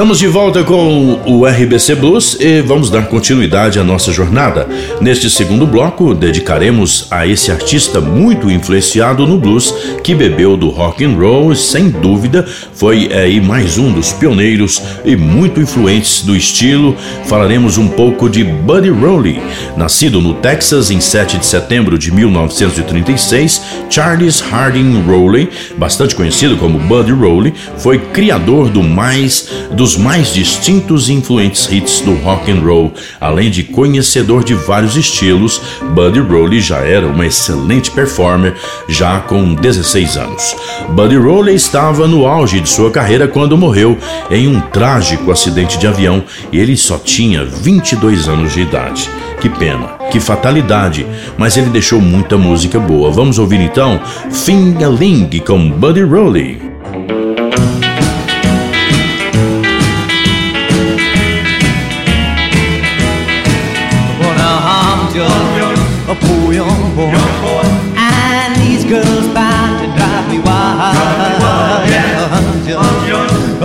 Estamos 0.00 0.18
de 0.18 0.28
volta 0.28 0.64
com 0.64 1.20
o 1.26 1.44
RBC 1.44 1.94
Blues 1.94 2.34
e 2.40 2.62
vamos 2.62 2.88
dar 2.88 3.06
continuidade 3.06 3.78
à 3.78 3.84
nossa 3.84 4.10
jornada. 4.10 4.66
Neste 4.98 5.28
segundo 5.28 5.66
bloco, 5.66 6.14
dedicaremos 6.14 7.06
a 7.10 7.26
esse 7.26 7.52
artista 7.52 8.00
muito 8.00 8.50
influenciado 8.50 9.26
no 9.26 9.38
blues 9.38 9.74
que 10.02 10.14
bebeu 10.14 10.56
do 10.56 10.70
rock 10.70 11.04
and 11.04 11.16
roll 11.18 11.52
e 11.52 11.56
sem 11.56 11.90
dúvida 11.90 12.48
foi 12.72 13.12
aí 13.12 13.42
mais 13.42 13.76
um 13.76 13.92
dos 13.92 14.10
pioneiros 14.10 14.80
e 15.04 15.14
muito 15.16 15.60
influentes 15.60 16.22
do 16.22 16.34
estilo. 16.34 16.96
Falaremos 17.26 17.76
um 17.76 17.86
pouco 17.86 18.26
de 18.30 18.42
Buddy 18.42 18.88
Rowley. 18.88 19.42
Nascido 19.76 20.18
no 20.18 20.32
Texas 20.32 20.90
em 20.90 20.98
7 20.98 21.36
de 21.36 21.44
setembro 21.44 21.98
de 21.98 22.10
1936, 22.10 23.62
Charles 23.90 24.40
Harding 24.40 25.02
Rowley, 25.02 25.50
bastante 25.76 26.14
conhecido 26.14 26.56
como 26.56 26.78
Buddy 26.78 27.12
Rowley, 27.12 27.52
foi 27.76 27.98
criador 27.98 28.70
do 28.70 28.82
mais 28.82 29.46
dos 29.70 29.89
mais 29.96 30.32
distintos 30.32 31.08
e 31.08 31.12
influentes 31.12 31.70
hits 31.70 32.00
do 32.00 32.14
rock 32.16 32.50
and 32.50 32.60
roll. 32.60 32.92
Além 33.20 33.50
de 33.50 33.62
conhecedor 33.62 34.44
de 34.44 34.54
vários 34.54 34.96
estilos, 34.96 35.60
Buddy 35.94 36.20
Rowley 36.20 36.60
já 36.60 36.78
era 36.78 37.06
uma 37.06 37.26
excelente 37.26 37.90
performer 37.90 38.54
já 38.88 39.20
com 39.20 39.54
16 39.54 40.16
anos. 40.16 40.56
Buddy 40.90 41.16
Rowley 41.16 41.54
estava 41.54 42.06
no 42.06 42.26
auge 42.26 42.60
de 42.60 42.68
sua 42.68 42.90
carreira 42.90 43.28
quando 43.28 43.56
morreu 43.56 43.96
em 44.30 44.48
um 44.48 44.60
trágico 44.60 45.30
acidente 45.30 45.78
de 45.78 45.86
avião 45.86 46.24
e 46.52 46.58
ele 46.58 46.76
só 46.76 46.98
tinha 46.98 47.44
22 47.44 48.28
anos 48.28 48.52
de 48.52 48.60
idade. 48.60 49.08
Que 49.40 49.48
pena, 49.48 49.88
que 50.10 50.20
fatalidade, 50.20 51.06
mas 51.38 51.56
ele 51.56 51.70
deixou 51.70 52.00
muita 52.00 52.36
música 52.36 52.78
boa. 52.78 53.10
Vamos 53.10 53.38
ouvir 53.38 53.60
então 53.60 54.00
Fingaling 54.30 55.30
com 55.46 55.70
Buddy 55.70 56.02
Rowley. 56.02 57.19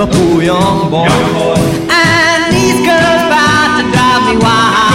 poor 0.08 0.42
young 0.42 0.90
boy. 0.90 1.06
Young 1.06 1.34
boy. 1.34 1.60
And 1.90 2.54
these 2.54 2.80
girls 2.86 3.22
about 3.28 3.78
to 3.78 3.84
drive 3.94 4.24
me 4.28 4.36
wild. 4.42 4.86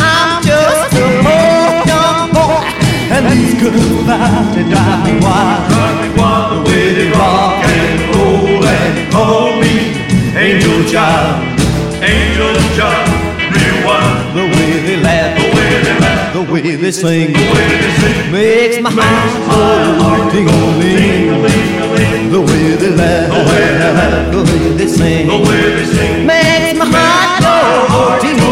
I'm, 0.00 0.42
just 0.42 0.94
a 0.94 1.06
poor 1.26 1.86
young 1.90 2.30
boy. 2.36 2.62
And 3.14 3.24
these 3.32 3.54
girls 3.60 3.90
about 4.02 4.54
to 4.54 4.62
drive 4.70 5.00
me 5.06 5.14
wild. 5.24 5.70
The 6.16 6.58
way 6.70 6.86
they 6.94 7.08
rock 7.10 7.64
and 7.64 7.98
roll 8.14 8.64
and 8.64 9.12
call 9.12 9.60
me 9.60 9.74
Angel 10.36 10.80
Child, 10.90 11.42
Angel 12.02 12.54
Child. 12.76 13.10
The 14.34 14.42
way 14.42 14.70
they 14.84 14.96
laugh, 15.00 15.32
the 15.38 15.44
way 15.56 15.70
they 15.82 15.96
laugh, 15.98 16.32
the 16.34 16.42
way 16.52 16.76
they 16.76 16.92
sing, 16.92 17.32
the 17.32 17.38
way 17.38 17.66
they 17.80 17.92
sing 18.00 18.32
makes 18.32 18.78
my 18.82 18.90
heart 19.48 19.96
go 19.98 20.30
ding-a-ling 20.30 22.05
the 22.30 22.40
way 22.40 22.76
they 22.76 22.90
laugh, 22.90 23.28
the 23.30 23.38
way 23.50 23.66
they, 23.78 23.92
laugh, 23.92 24.32
the 24.32 24.38
way 24.38 24.76
they 24.76 24.88
sing, 24.88 25.26
the 25.28 25.38
way 25.38 25.76
they 25.76 25.86
sing, 25.86 26.26
makes 26.26 26.78
my 26.78 26.86
heart 26.90 27.42
go. 27.42 28.45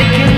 breaking 0.00 0.29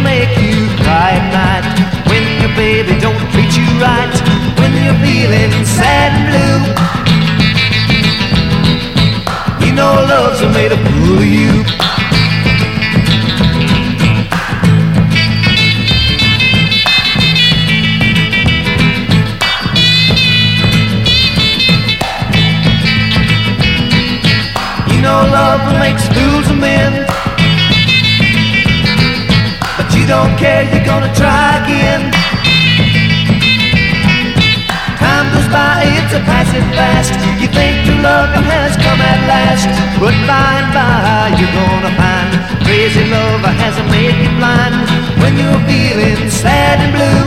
last, 39.27 39.69
but 40.01 40.15
by 40.27 40.61
and 40.61 40.71
by 40.75 41.35
you're 41.39 41.55
gonna 41.55 41.93
find 41.97 42.31
crazy 42.65 43.05
love 43.11 43.45
hasn't 43.63 43.89
made 43.91 44.17
you 44.23 44.31
blind 44.39 44.75
when 45.21 45.37
you're 45.37 45.63
feeling 45.69 46.31
sad 46.31 46.81
and 46.85 46.93
blue. 46.97 47.23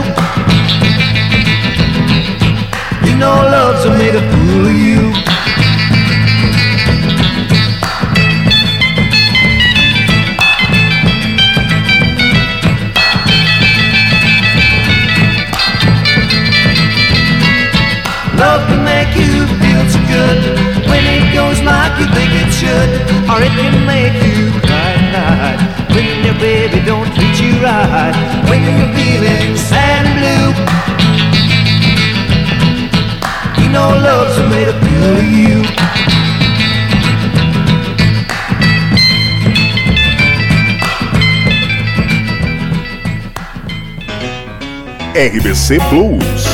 You 3.08 3.16
know 3.16 3.36
love's 3.54 3.86
made 3.98 4.14
a 4.14 4.24
fool 4.30 4.66
of 4.66 4.76
you. 4.76 5.45
You 21.98 22.06
think 22.16 22.30
it 22.42 22.50
should, 22.52 22.90
or 23.30 23.38
it 23.42 23.52
can 23.58 23.86
make 23.86 24.16
you 24.24 24.52
cry 24.66 24.92
at 24.96 25.04
night 25.12 25.58
when 25.94 26.24
your 26.24 26.38
baby 26.38 26.80
don't 26.84 27.08
treat 27.14 27.38
you 27.40 27.52
right. 27.62 28.14
When 28.48 28.60
you're 28.62 28.92
feeling 28.94 29.56
sad 29.56 30.04
and 30.04 30.14
blue, 30.18 30.46
you 33.62 33.68
know 33.72 33.88
love's 34.06 34.38
made 34.50 34.68
a 34.68 34.76
fool 34.80 35.16
of 35.16 35.24
you. 35.24 35.86
RBC 45.16 45.78
Blues. 45.88 46.44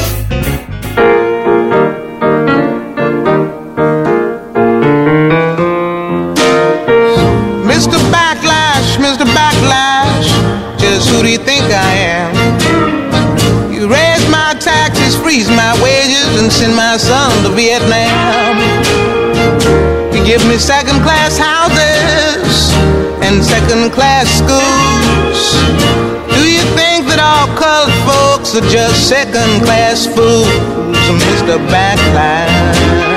My 16.93 16.99
son 16.99 17.43
to 17.43 17.49
Vietnam. 17.57 18.59
You 20.13 20.23
give 20.27 20.47
me 20.47 20.59
second 20.59 21.01
class 21.01 21.39
houses 21.39 22.71
and 23.25 23.43
second 23.43 23.93
class 23.93 24.29
schools. 24.29 25.41
Do 26.37 26.43
you 26.53 26.61
think 26.77 27.09
that 27.09 27.17
all 27.17 27.49
colored 27.57 27.97
folks 28.05 28.55
are 28.57 28.69
just 28.69 29.09
second 29.09 29.65
class 29.65 30.05
fools, 30.05 30.53
Mr. 31.17 31.57
Backlash? 31.73 33.12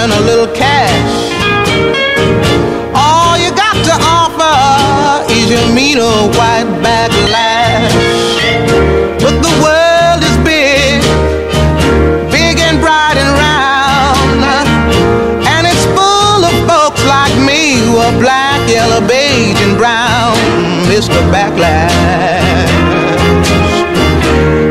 Earn 0.00 0.12
a 0.12 0.20
little 0.20 0.48
cash. 0.54 1.12
All 2.96 3.36
you 3.36 3.50
got 3.52 3.76
to 3.84 3.94
offer 4.00 5.28
is 5.30 5.50
your 5.50 5.66
mean 5.74 5.98
old 5.98 6.34
white 6.36 6.68
backlash. 6.80 7.92
But 9.20 9.36
the 9.44 9.54
world 9.60 10.20
is 10.24 10.36
big, 10.40 11.04
big 12.32 12.56
and 12.64 12.80
bright 12.80 13.16
and 13.20 13.32
round. 13.44 14.40
And 15.52 15.62
it's 15.68 15.84
full 15.96 16.42
of 16.48 16.54
folks 16.64 17.02
like 17.04 17.36
me 17.44 17.76
who 17.84 17.96
are 18.00 18.16
black, 18.24 18.60
yellow, 18.70 19.06
beige, 19.06 19.60
and 19.66 19.76
brown. 19.76 20.32
Mr. 20.88 21.20
Backlash. 21.32 22.72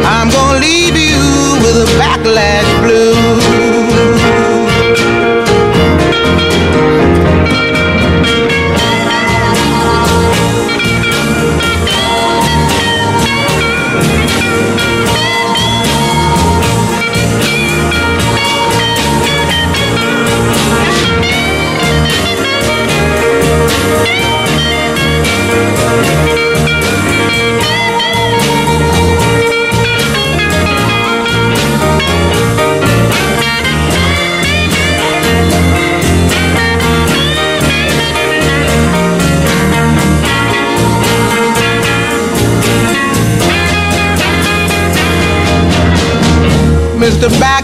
I'm 0.09 0.29
gonna 0.31 0.59
leave 0.59 0.97
you 0.97 1.21
with 1.61 1.85
a 1.85 1.89
backlash 2.01 2.69
blue. 2.83 4.48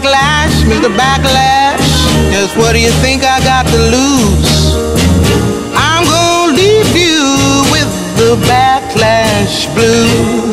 Backlash, 0.06 0.62
Mr. 0.70 0.96
Backlash, 0.96 2.30
just 2.30 2.56
what 2.56 2.74
do 2.74 2.80
you 2.80 2.92
think 3.02 3.24
I 3.24 3.40
got 3.40 3.66
to 3.66 3.78
lose? 3.90 4.76
I'm 5.74 6.04
gonna 6.04 6.52
leave 6.54 6.94
you 6.94 7.64
with 7.72 7.90
the 8.16 8.36
backlash 8.46 9.66
blues. 9.74 10.45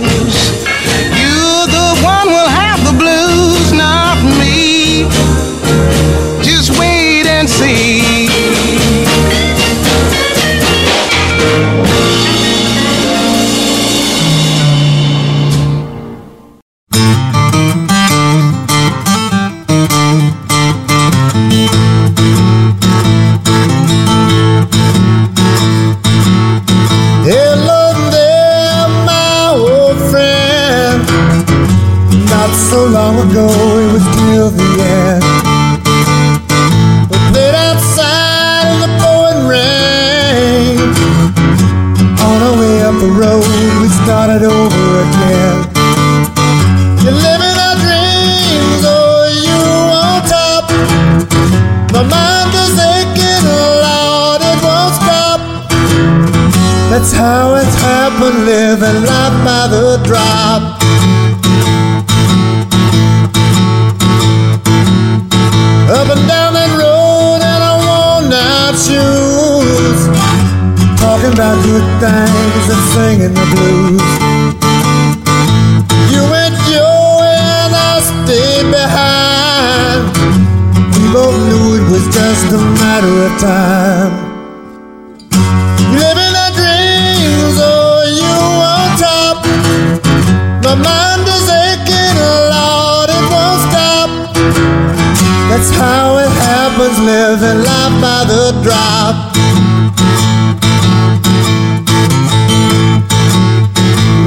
living 97.05 97.59
life 97.67 97.95
by 97.99 98.23
the 98.23 98.43
drop. 98.63 99.35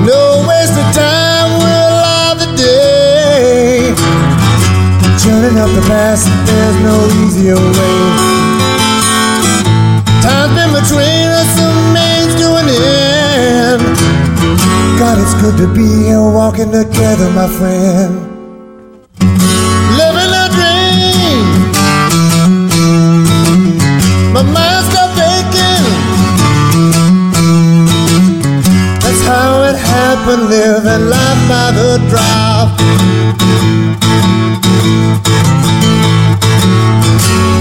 No 0.04 0.44
waste 0.48 0.76
of 0.76 0.88
time, 0.92 1.50
we're 1.62 1.88
alive 1.88 2.38
today. 2.44 3.94
Turning 5.24 5.56
up 5.58 5.70
the 5.72 5.84
past, 5.88 6.28
there's 6.44 6.78
no 6.84 6.96
easier 7.24 7.56
way. 7.56 8.36
Time's 10.20 10.72
between 10.76 11.28
us, 11.40 11.52
remains 11.56 11.96
means 11.96 12.34
to 12.40 12.48
an 12.60 12.68
end. 12.68 13.82
God, 14.98 15.16
it's 15.18 15.34
good 15.40 15.56
to 15.58 15.68
be 15.72 16.04
here 16.04 16.20
walking 16.20 16.70
together, 16.72 17.30
my 17.30 17.48
friend. 17.48 18.35
been 30.26 30.48
living 30.48 31.08
life 31.08 31.48
by 31.48 31.70
the 31.70 31.98
drop. 32.10 32.76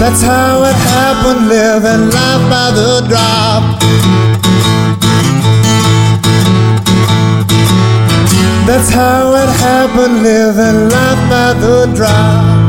That's 0.00 0.20
how 0.20 0.64
it 0.64 0.74
happened, 0.74 1.48
living 1.48 2.10
life 2.10 2.44
by 2.50 2.70
the 2.74 3.06
drop. 3.08 3.62
That's 8.66 8.90
how 8.90 9.34
it 9.34 9.50
happened, 9.60 10.22
living 10.24 10.88
life 10.88 11.30
by 11.30 11.52
the 11.60 11.92
drop. 11.94 12.65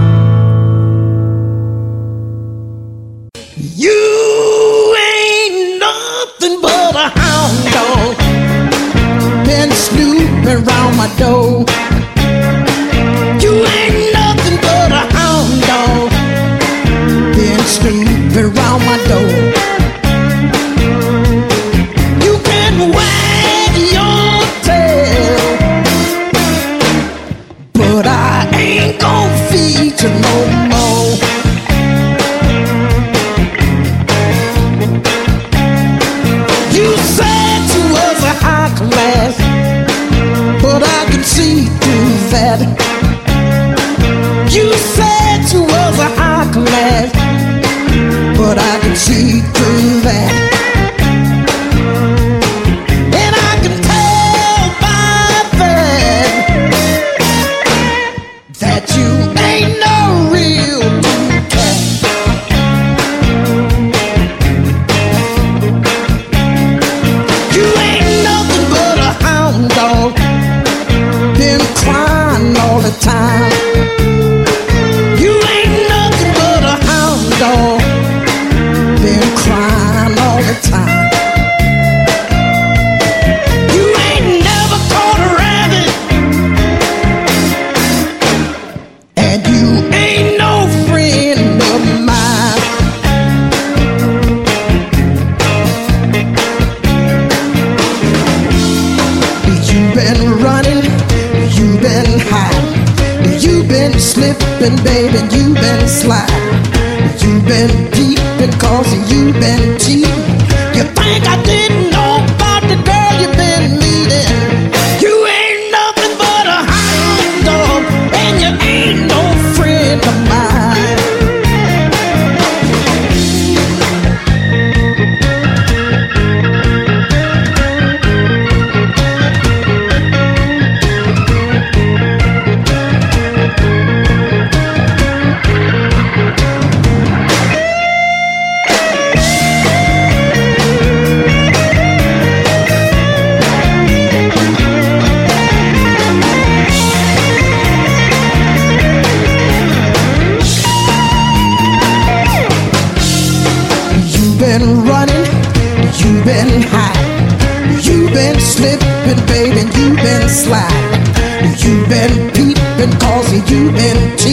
you 163.45 163.69
into 163.69 164.26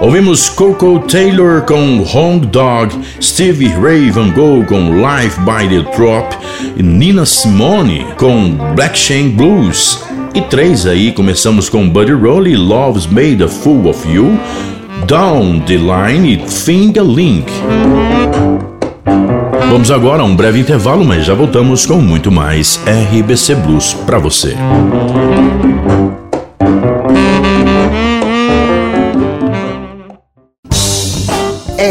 Ouvimos 0.00 0.48
Coco 0.48 0.98
Taylor 1.00 1.60
com 1.60 2.02
Hong 2.02 2.46
Dog, 2.46 2.90
Stevie 3.20 3.68
Ray 3.68 4.10
Van 4.10 4.30
Gogh 4.30 4.64
com 4.64 4.94
Life 4.94 5.38
by 5.40 5.68
the 5.68 5.82
Drop 5.94 6.34
e 6.74 6.82
Nina 6.82 7.26
Simone 7.26 8.06
com 8.16 8.52
Black 8.74 8.98
Chain 8.98 9.28
Blues. 9.28 10.02
E 10.34 10.40
três 10.40 10.86
aí, 10.86 11.12
começamos 11.12 11.68
com 11.68 11.86
Buddy 11.86 12.12
Rowley, 12.12 12.56
Love's 12.56 13.06
Made 13.06 13.42
a 13.44 13.48
Fool 13.48 13.88
of 13.88 14.10
You, 14.10 14.40
Down 15.06 15.60
the 15.60 15.76
Line 15.76 16.34
e 16.34 16.48
Finger 16.48 17.04
Link. 17.04 17.52
Vamos 19.70 19.90
agora 19.90 20.22
a 20.22 20.24
um 20.24 20.34
breve 20.34 20.60
intervalo, 20.60 21.04
mas 21.04 21.26
já 21.26 21.34
voltamos 21.34 21.84
com 21.84 21.96
muito 21.96 22.32
mais 22.32 22.80
RBC 22.86 23.54
Blues 23.56 23.92
para 24.06 24.18
você. 24.18 24.56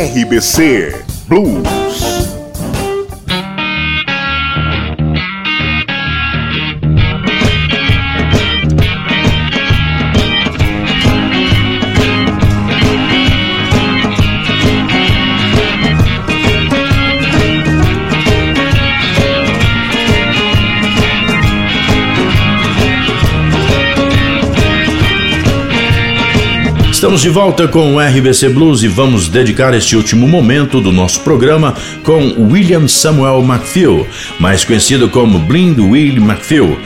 RBC 0.09 1.27
Blues. 1.27 1.88
Estamos 27.09 27.23
de 27.23 27.29
volta 27.29 27.67
com 27.67 27.95
o 27.95 27.99
RBC 27.99 28.49
Blues 28.49 28.83
e 28.83 28.87
vamos 28.87 29.27
dedicar 29.27 29.73
este 29.73 29.95
último 29.95 30.27
momento 30.27 30.79
do 30.79 30.91
nosso 30.91 31.21
programa 31.21 31.73
com 32.03 32.35
William 32.51 32.87
Samuel 32.87 33.41
McPhail, 33.41 34.05
mais 34.39 34.63
conhecido 34.63 35.09
como 35.09 35.39
Blind 35.39 35.79
Willie 35.79 36.19
McPhail. 36.19 36.77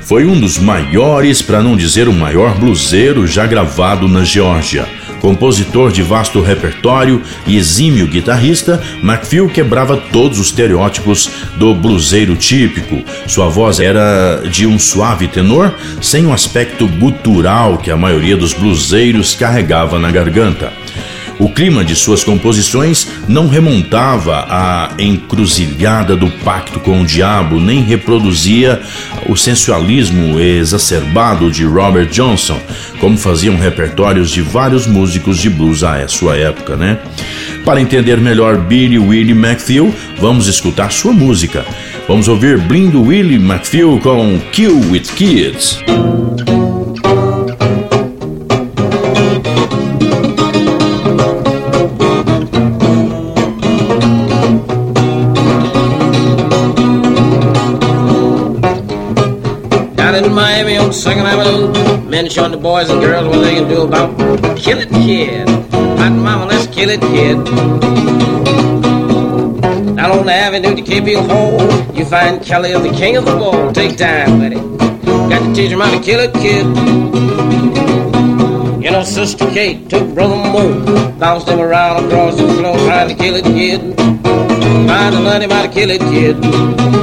Foi 0.00 0.24
um 0.24 0.40
dos 0.40 0.56
maiores, 0.56 1.42
para 1.42 1.62
não 1.62 1.76
dizer 1.76 2.08
o 2.08 2.14
maior 2.14 2.54
bluseiro 2.58 3.26
já 3.26 3.44
gravado 3.46 4.08
na 4.08 4.24
Geórgia. 4.24 4.88
Compositor 5.26 5.90
de 5.90 6.04
vasto 6.04 6.40
repertório 6.40 7.20
e 7.48 7.56
exímio 7.56 8.06
guitarrista, 8.06 8.80
McPhail 9.02 9.48
quebrava 9.48 9.96
todos 9.96 10.38
os 10.38 10.46
estereótipos 10.46 11.28
do 11.56 11.74
bluseiro 11.74 12.36
típico. 12.36 13.02
Sua 13.26 13.48
voz 13.48 13.80
era 13.80 14.42
de 14.48 14.68
um 14.68 14.78
suave 14.78 15.26
tenor, 15.26 15.74
sem 16.00 16.24
o 16.26 16.32
aspecto 16.32 16.86
gutural 16.86 17.76
que 17.76 17.90
a 17.90 17.96
maioria 17.96 18.36
dos 18.36 18.52
bluseiros 18.52 19.34
carregava 19.34 19.98
na 19.98 20.12
garganta. 20.12 20.72
O 21.38 21.50
clima 21.50 21.84
de 21.84 21.94
suas 21.94 22.24
composições 22.24 23.08
não 23.28 23.46
remontava 23.48 24.46
à 24.48 24.90
encruzilhada 24.98 26.16
do 26.16 26.30
pacto 26.30 26.80
com 26.80 27.02
o 27.02 27.04
diabo, 27.04 27.60
nem 27.60 27.82
reproduzia 27.82 28.80
o 29.28 29.36
sensualismo 29.36 30.40
exacerbado 30.40 31.50
de 31.50 31.64
Robert 31.64 32.06
Johnson, 32.06 32.58
como 33.00 33.18
faziam 33.18 33.56
repertórios 33.56 34.30
de 34.30 34.40
vários 34.40 34.86
músicos 34.86 35.38
de 35.38 35.50
blues 35.50 35.84
à 35.84 36.08
sua 36.08 36.36
época, 36.36 36.74
né? 36.76 36.98
Para 37.64 37.80
entender 37.80 38.18
melhor 38.18 38.56
Billy 38.58 38.98
Willie 38.98 39.32
McPhail, 39.32 39.94
vamos 40.18 40.46
escutar 40.46 40.90
sua 40.90 41.12
música. 41.12 41.66
Vamos 42.08 42.28
ouvir 42.28 42.58
Blind 42.58 42.94
Willie 42.94 43.36
McPhail 43.36 43.98
com 44.00 44.40
Kill 44.52 44.78
with 44.90 45.08
Kids. 45.16 45.80
Boys 62.66 62.90
and 62.90 63.00
girls 63.00 63.28
what 63.28 63.44
they 63.44 63.54
can 63.54 63.68
do 63.68 63.82
about 63.82 64.10
kill 64.58 64.78
it, 64.78 64.88
kid. 64.88 65.48
Hot 66.00 66.10
mama, 66.10 66.46
let's 66.46 66.66
kill 66.66 66.90
it, 66.90 67.00
kid. 67.00 67.36
Down 69.94 70.10
on 70.10 70.26
the 70.26 70.32
avenue 70.32 70.74
to 70.74 70.82
keep 70.82 71.04
you 71.04 71.20
whole, 71.20 71.60
you 71.94 72.04
find 72.04 72.42
Kelly 72.44 72.72
of 72.72 72.82
the 72.82 72.90
king 72.90 73.16
of 73.16 73.24
the 73.24 73.36
ball. 73.36 73.72
Take 73.72 73.96
time 73.96 74.40
with 74.40 74.54
it. 74.54 74.64
Got 75.30 75.46
to 75.46 75.54
teach 75.54 75.70
him 75.70 75.78
how 75.78 75.92
to 75.96 76.02
kill 76.02 76.18
it, 76.18 76.32
kid. 76.34 76.66
You 78.82 78.90
know, 78.90 79.04
Sister 79.04 79.48
Kate 79.50 79.88
took 79.88 80.12
Brother 80.12 80.34
Mo, 80.34 81.14
bounced 81.20 81.48
him 81.48 81.60
around 81.60 82.04
across 82.06 82.34
the 82.36 82.48
floor, 82.48 82.76
trying 82.78 83.08
to 83.10 83.14
kill 83.14 83.36
it, 83.36 83.44
kid. 83.44 83.96
To 83.96 85.20
learn 85.20 85.40
him 85.40 85.50
how 85.50 85.62
to 85.62 85.68
kill 85.68 85.90
it, 85.90 86.00
kid. 86.00 86.95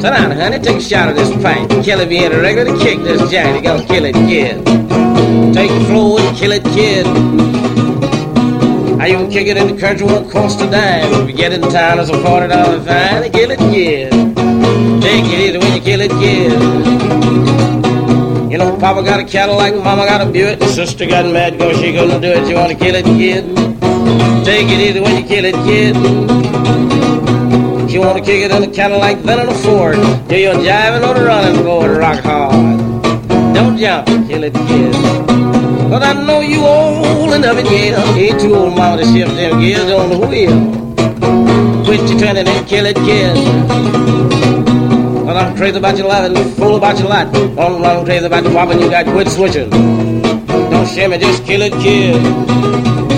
Sit 0.00 0.12
down, 0.12 0.30
honey, 0.30 0.58
take 0.58 0.78
a 0.78 0.80
shot 0.80 1.10
of 1.10 1.14
this 1.14 1.30
pint. 1.42 1.68
Kill 1.84 2.00
it, 2.00 2.10
ain't 2.10 2.32
regular 2.32 2.72
to 2.72 2.78
kick 2.82 3.00
this 3.00 3.30
giant. 3.30 3.56
You 3.56 3.62
gonna 3.62 3.84
kill 3.86 4.06
it, 4.06 4.14
kid. 4.14 4.64
Take 5.52 5.70
the 5.70 5.84
floor 5.88 6.18
and 6.20 6.34
kill 6.34 6.52
it, 6.52 6.64
kid. 6.64 7.06
You 7.06 7.12
gonna 9.16 9.30
kick 9.30 9.48
it 9.48 9.58
in 9.58 9.74
the 9.74 9.78
country 9.78 10.06
won't 10.06 10.30
cost 10.30 10.58
a 10.62 10.70
dime. 10.70 11.12
If 11.20 11.28
you 11.28 11.36
get 11.36 11.52
in 11.52 11.60
town, 11.60 11.98
it's 11.98 12.08
a 12.08 12.18
forty 12.22 12.48
dollar 12.48 12.80
fine. 12.80 13.30
Kill 13.30 13.50
it, 13.50 13.58
kid. 13.58 14.10
Take 15.02 15.26
it 15.26 15.38
easy 15.38 15.58
when 15.58 15.74
you 15.74 15.82
kill 15.82 16.00
it, 16.00 16.12
kid. 16.12 16.52
You 18.50 18.56
know, 18.56 18.74
Papa 18.78 19.02
got 19.02 19.20
a 19.20 19.24
Cadillac, 19.24 19.74
Mama 19.74 20.06
got 20.06 20.26
a 20.26 20.30
Buick, 20.30 20.62
sister 20.62 21.04
got 21.04 21.26
mad 21.26 21.58
because 21.58 21.78
she 21.78 21.92
couldn't 21.92 22.22
do 22.22 22.28
it. 22.28 22.48
You 22.48 22.54
wanna 22.54 22.74
kill 22.74 22.94
it, 22.94 23.04
kid? 23.04 23.44
Take 24.46 24.66
it 24.66 24.80
easy 24.80 25.00
when 25.00 25.22
you 25.22 25.28
kill 25.28 25.44
it, 25.44 25.54
kid. 25.66 25.94
You 27.90 28.00
want 28.02 28.18
to 28.18 28.24
kick 28.24 28.44
it 28.44 28.52
in 28.52 28.62
a 28.62 28.72
Cadillac, 28.72 29.20
then 29.24 29.40
in 29.40 29.48
a 29.48 29.54
Ford. 29.54 29.96
Do 30.28 30.36
your 30.38 30.54
jiving 30.54 31.02
or 31.02 31.12
the 31.12 31.24
running 31.26 31.64
board, 31.64 31.96
rock 31.96 32.20
hard. 32.20 32.78
Don't 33.52 33.76
jump, 33.76 34.06
kill 34.28 34.44
it, 34.44 34.54
kid. 34.54 34.92
But 35.90 36.04
I 36.04 36.12
know 36.24 36.38
you 36.38 36.64
old 36.64 37.34
enough 37.34 37.58
in 37.58 37.66
here. 37.66 37.96
Ain't 37.98 38.40
too 38.40 38.54
old, 38.54 38.76
mama, 38.76 39.02
to 39.02 39.04
shift 39.12 39.34
them 39.34 39.58
gears 39.58 39.90
on 39.90 40.08
the 40.08 40.18
wheel. 40.24 41.84
Quit 41.84 42.08
your 42.08 42.20
turning 42.20 42.46
and 42.46 42.68
kill 42.68 42.86
it, 42.86 42.94
kid. 42.94 43.34
Well, 45.26 45.36
I'm 45.36 45.56
crazy 45.56 45.76
about 45.76 45.98
your 45.98 46.06
life 46.06 46.30
and 46.30 46.54
fool 46.54 46.76
about 46.76 46.96
your 46.96 47.08
life. 47.08 47.34
All 47.58 47.74
along 47.74 48.04
crazy 48.04 48.24
about 48.24 48.44
the 48.44 48.50
woman 48.50 48.78
you 48.78 48.88
got, 48.88 49.04
quit 49.06 49.28
switching. 49.28 49.68
Don't 49.68 50.86
shame 50.86 51.10
me, 51.10 51.18
just 51.18 51.44
kill 51.44 51.62
it, 51.62 51.72
kid. 51.72 53.09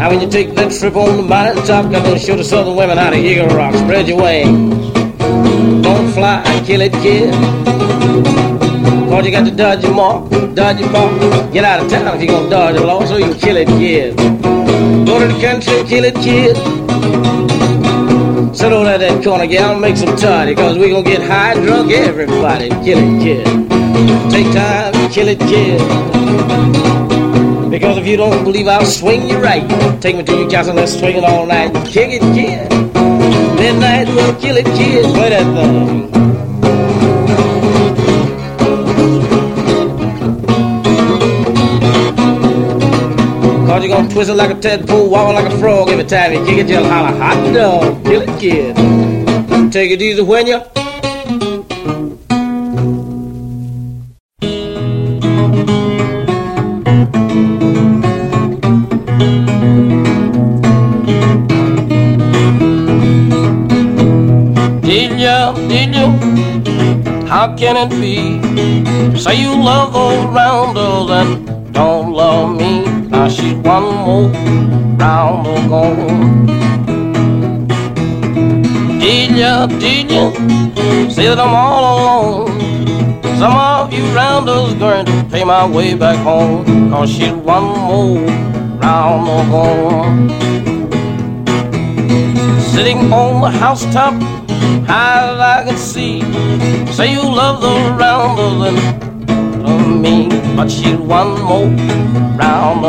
Now 0.00 0.08
when 0.08 0.22
you 0.22 0.30
take 0.30 0.54
that 0.54 0.72
trip 0.72 0.96
on 0.96 1.18
the 1.18 1.22
mountain 1.22 1.62
top, 1.66 1.84
I'm 1.84 1.92
gonna 1.92 2.18
show 2.18 2.34
the 2.34 2.42
southern 2.42 2.74
women 2.74 2.96
how 2.96 3.10
to 3.10 3.18
eagle 3.18 3.48
rock. 3.48 3.74
Spread 3.74 4.08
your 4.08 4.16
wings. 4.16 4.72
Don't 5.84 6.10
fly, 6.14 6.42
kill 6.64 6.80
it, 6.80 6.92
kid. 7.04 7.34
Cause 9.10 9.26
you 9.26 9.30
got 9.30 9.44
to 9.44 9.50
dodge 9.50 9.84
your 9.84 9.92
mark, 9.92 10.30
dodge 10.54 10.80
your 10.80 10.88
mark. 10.88 11.52
Get 11.52 11.64
out 11.64 11.84
of 11.84 11.90
town 11.90 12.16
if 12.16 12.22
you're 12.22 12.32
gonna 12.32 12.48
dodge 12.48 12.76
the 12.76 12.86
law, 12.86 13.04
so 13.04 13.18
you 13.18 13.26
can 13.26 13.38
kill 13.40 13.56
it, 13.58 13.68
kid. 13.68 14.16
Go 14.16 15.18
to 15.20 15.26
the 15.28 15.38
country, 15.38 15.84
kill 15.86 16.04
it, 16.04 16.14
kid. 16.14 16.56
Sit 18.56 18.72
over 18.72 18.88
at 18.88 19.00
that 19.00 19.22
corner, 19.22 19.46
gal, 19.46 19.78
make 19.78 19.98
some 19.98 20.16
toddy, 20.16 20.54
cause 20.54 20.78
we 20.78 20.88
gonna 20.88 21.02
get 21.02 21.20
high, 21.20 21.52
drunk, 21.52 21.92
everybody. 21.92 22.70
Kill 22.70 22.96
it, 22.96 23.22
kid. 23.22 23.44
Take 24.30 24.50
time, 24.54 25.10
kill 25.10 25.28
it, 25.28 25.40
kid. 25.40 26.99
Because 27.80 27.96
if 27.96 28.06
you 28.06 28.18
don't 28.18 28.44
believe 28.44 28.68
I'll 28.68 28.84
swing 28.84 29.26
you 29.26 29.38
right, 29.38 29.66
take 30.02 30.14
me 30.14 30.22
to 30.22 30.36
your 30.36 30.50
castle, 30.50 30.74
let's 30.74 30.92
swing 30.92 31.16
it 31.16 31.24
all 31.24 31.46
night. 31.46 31.72
Kick 31.86 32.10
it, 32.12 32.20
kid. 32.20 32.70
Midnight, 33.56 34.06
we'll 34.08 34.38
kill 34.38 34.58
it, 34.58 34.66
kid. 34.66 35.02
Play 35.14 35.30
that 35.30 35.46
thing. 35.56 36.10
Cause 43.66 43.82
you're 43.82 43.96
gonna 43.96 44.10
twist 44.10 44.28
it 44.28 44.34
like 44.34 44.50
a 44.50 44.60
tadpole, 44.60 45.08
wobble 45.08 45.32
like 45.32 45.50
a 45.50 45.58
frog 45.58 45.88
every 45.88 46.04
time 46.04 46.34
you 46.34 46.44
kick 46.44 46.58
it, 46.58 46.68
you'll 46.68 46.84
holler, 46.84 47.16
hot 47.16 47.54
dog, 47.54 48.04
kill 48.04 48.20
it, 48.20 48.38
kid. 48.38 49.72
Take 49.72 49.92
it 49.92 50.02
easy 50.02 50.20
when 50.20 50.46
you 50.46 50.60
How 67.30 67.54
can 67.54 67.76
it 67.76 67.90
be? 67.90 69.16
Say 69.16 69.40
you 69.40 69.50
love 69.54 69.92
those 69.92 70.26
round 70.34 70.74
girls 70.74 71.08
that 71.10 71.72
don't 71.72 72.12
love 72.12 72.58
me. 72.58 72.84
Now 73.06 73.28
she's 73.28 73.54
one 73.54 73.84
more 73.84 74.30
round 74.98 75.46
gone. 75.68 76.46
Did 78.98 79.36
ya, 79.38 79.68
did 79.68 80.10
ya 80.10 80.32
say 81.08 81.28
that 81.28 81.38
I'm 81.38 81.54
all 81.54 81.84
alone? 81.86 82.60
Some 83.38 83.54
of 83.54 83.92
you 83.92 84.02
rounders 84.06 84.74
going 84.74 85.06
to 85.06 85.24
pay 85.30 85.44
my 85.44 85.64
way 85.64 85.94
back 85.94 86.16
home, 86.24 86.90
cause 86.90 87.10
she's 87.12 87.30
one 87.30 87.62
more 87.62 88.26
round 88.82 89.52
gone. 89.52 90.30
Sitting 92.74 93.12
on 93.12 93.40
the 93.42 93.50
housetop, 93.56 94.14
high 94.90 95.60
I 95.60 95.64
can 95.64 95.76
see, 95.76 96.20
say 96.92 97.12
you 97.12 97.22
love 97.22 97.60
the 97.60 97.68
and 97.68 99.62
love 99.62 100.00
me, 100.04 100.28
but 100.56 100.70
she's 100.70 100.98
one 100.98 101.40
more 101.42 101.68
round. 102.36 102.80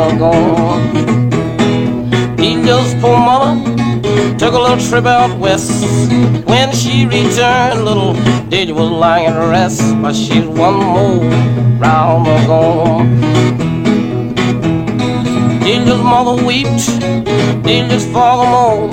He 2.40 2.54
just 2.64 2.98
poor 3.00 3.18
mother 3.18 3.82
Took 4.38 4.54
a 4.54 4.58
little 4.58 4.78
trip 4.78 5.06
out 5.06 5.38
west. 5.38 5.70
When 6.46 6.72
she 6.72 7.06
returned, 7.06 7.84
little 7.84 8.14
Diddy 8.48 8.72
was 8.72 8.90
lying 8.90 9.26
at 9.26 9.38
rest. 9.38 9.80
But 10.02 10.14
she's 10.14 10.44
one 10.44 10.78
more 10.78 11.22
round 11.78 12.26
gone. 12.48 13.20
Delia's 15.60 16.02
mother 16.02 16.44
wept, 16.44 16.82
Delia's 17.62 18.04
father 18.12 18.44
moaned. 18.50 18.92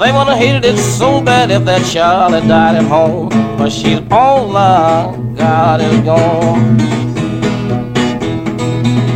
They 0.00 0.12
would 0.12 0.28
have 0.28 0.38
hated 0.38 0.64
it 0.64 0.78
so 0.78 1.20
bad 1.20 1.50
if 1.50 1.64
that 1.64 1.84
child 1.84 2.32
had 2.32 2.46
died 2.46 2.76
at 2.76 2.84
home. 2.84 3.28
But 3.58 3.70
she's 3.70 4.00
all 4.10 4.56
I 4.56 5.16
got 5.36 5.80
is 5.80 6.00
gone. 6.02 6.76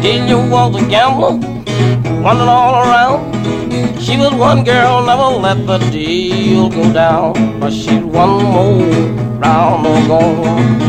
Delia 0.02 0.36
was 0.36 0.82
a 0.82 0.88
gambler, 0.88 1.38
running 2.20 2.48
all 2.48 2.74
around. 2.82 3.32
She 4.02 4.16
was 4.16 4.34
one 4.34 4.64
girl, 4.64 5.06
never 5.06 5.38
let 5.38 5.64
the 5.64 5.78
deal 5.90 6.68
go 6.68 6.92
down. 6.92 7.60
But 7.60 7.72
she's 7.72 8.02
one 8.02 8.42
more 8.42 8.82
round 9.38 9.86
or 9.86 10.08
gone. 10.08 10.82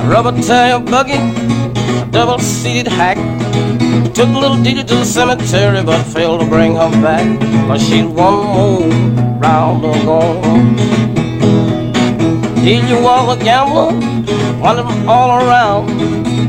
A 0.00 0.06
rubber 0.06 0.38
tire 0.42 0.78
buggy, 0.78 1.14
a 1.14 2.06
double 2.10 2.38
seated 2.38 2.88
hack. 2.88 3.16
Took 4.14 4.28
little 4.28 4.62
Didi 4.62 4.84
to 4.84 4.94
the 4.96 5.04
cemetery, 5.04 5.82
but 5.82 6.02
failed 6.04 6.40
to 6.40 6.46
bring 6.46 6.76
her 6.76 6.90
back. 7.00 7.24
But 7.66 7.78
she's 7.80 8.04
one 8.04 8.44
more 8.54 8.88
round 9.40 9.82
or 9.84 9.94
gone. 10.04 10.76
Delia 12.62 13.00
was 13.00 13.36
a 13.36 13.42
gambler, 13.42 13.92
wanted 14.60 14.84
all 15.08 15.30
around. 15.40 15.88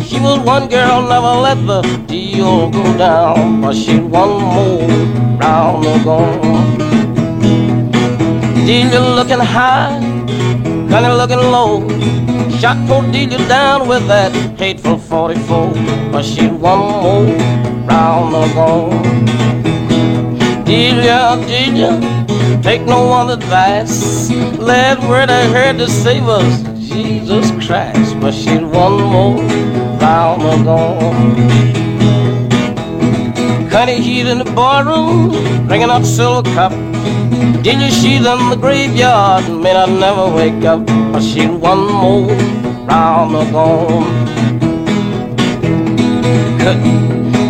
She 0.04 0.20
was 0.20 0.40
one 0.46 0.68
girl, 0.68 1.02
never 1.08 1.34
let 1.40 1.66
the 1.66 1.82
deal 2.06 2.70
go 2.70 2.84
down. 2.98 3.62
But 3.62 3.76
she's 3.76 4.02
one 4.02 4.44
more 4.44 4.86
round 5.40 5.86
or 5.86 6.00
gone. 6.04 6.78
Delia 8.66 9.00
looking 9.00 9.40
high, 9.40 10.00
Gunny 10.90 11.08
looking 11.16 11.40
low. 11.40 11.80
Shot 12.60 12.78
poor 12.88 13.04
Delia 13.12 13.38
down 13.48 13.88
with 13.88 14.08
that 14.08 14.32
hateful 14.58 14.98
44. 14.98 15.74
But 16.12 16.24
she's 16.24 16.52
one 16.52 16.80
more 16.80 17.26
round 17.88 18.34
or 18.36 18.48
gone. 18.54 19.26
Delia, 20.64 21.38
Delia, 21.46 22.00
take 22.62 22.84
no 22.84 23.06
one 23.08 23.30
advice. 23.30 24.30
Let 24.58 25.00
word 25.10 25.30
I 25.30 25.46
heard 25.48 25.78
to 25.80 25.88
save 25.90 26.24
us, 26.24 26.64
Jesus 26.80 27.52
Christ. 27.66 28.20
But 28.20 28.34
she's 28.34 28.62
one 28.62 29.02
more 29.02 29.38
long 30.00 30.42
ago. 30.62 31.00
Cutty 33.70 33.96
heat 33.96 34.28
in 34.28 34.38
the 34.38 34.46
barroom, 34.46 35.32
drinking 35.68 35.90
up 35.90 36.04
silver 36.04 36.50
cup. 36.54 36.93
Did 37.64 37.80
you 37.82 37.90
see 37.90 38.18
them 38.20 38.40
in 38.40 38.50
the 38.50 38.58
graveyard? 38.58 39.50
May 39.50 39.76
I 39.76 39.86
never 39.86 40.30
wake 40.36 40.66
up, 40.66 40.86
but 40.86 41.22
she's 41.22 41.50
one 41.50 41.88
more 41.92 42.28
round 42.86 43.36
the 43.36 43.44
gone. 43.52 44.34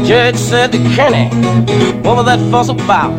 Judge 0.05 0.35
said 0.35 0.71
to 0.73 0.77
Kenny, 0.95 1.29
what 2.03 2.17
was 2.17 2.25
that 2.25 2.39
fuss 2.51 2.69
about? 2.69 3.11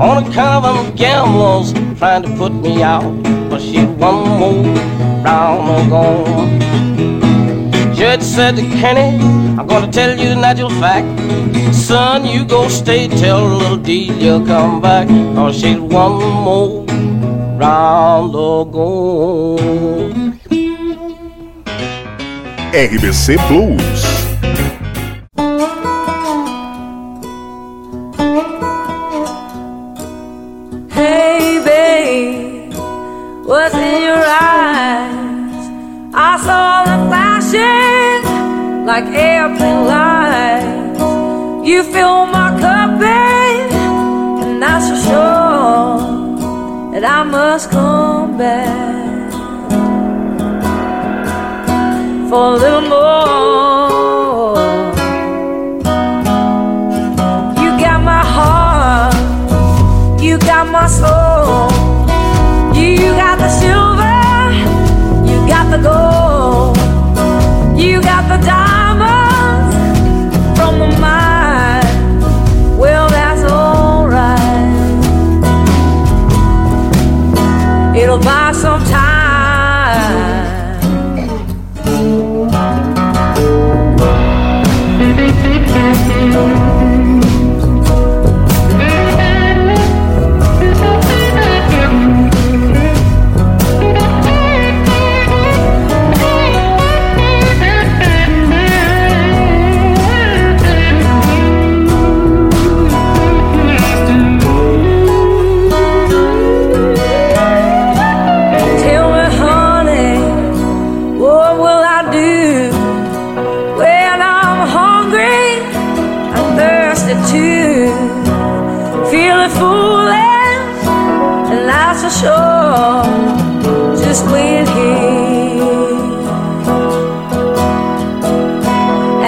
On 0.00 0.24
account 0.24 0.64
of 0.64 0.86
them 0.86 0.94
gamblers 0.96 1.72
trying 1.98 2.22
to 2.22 2.28
put 2.36 2.52
me 2.52 2.82
out, 2.82 3.12
but 3.50 3.60
she's 3.60 3.88
one 3.98 4.28
more 4.38 4.62
round 5.22 5.68
the 5.68 5.90
gone. 5.90 7.15
Judge 8.06 8.22
said 8.22 8.54
to 8.54 8.62
Kenny, 8.62 9.18
I'm 9.58 9.66
gonna 9.66 9.90
tell 9.90 10.16
you 10.16 10.28
the 10.28 10.36
natural 10.36 10.70
fact. 10.70 11.08
Son, 11.74 12.24
you 12.24 12.44
go 12.44 12.68
stay 12.68 13.08
till 13.08 13.44
little 13.44 13.76
Delia 13.76 14.38
come 14.46 14.80
back. 14.80 15.08
Cause 15.34 15.58
she's 15.58 15.80
one 15.80 16.12
more 16.46 16.84
round 17.58 18.32
the 18.32 18.64
go. 18.76 19.56
RBC 22.70 23.36
Blues. 23.48 24.02
Hey, 30.92 31.60
babe, 31.66 32.72
what's 33.44 33.74
in 33.74 34.02
your 34.04 34.24
eyes? 34.24 35.66
I 36.14 36.38
saw 36.46 36.84
the 36.84 37.08
flashing 37.08 37.95
like 38.86 39.06
airplane 39.06 39.84
lights. 39.84 41.00
You 41.68 41.82
fill 41.82 42.26
my 42.26 42.56
cup, 42.60 43.00
babe, 43.00 43.72
and 44.44 44.62
that's 44.62 44.88
for 44.88 44.96
sure 45.08 45.96
that 46.92 47.04
I 47.04 47.24
must 47.24 47.68
come 47.72 48.38
back 48.38 49.32
for 52.30 52.54
a 52.54 52.56
little 52.64 52.82
more. 52.82 54.56
You 57.60 57.70
got 57.84 58.00
my 58.12 58.24
heart, 58.36 59.14
you 60.22 60.38
got 60.38 60.70
my 60.70 60.86
soul, 60.86 61.70
got 68.06 68.28
the 68.28 68.46
diamond. 68.46 69.15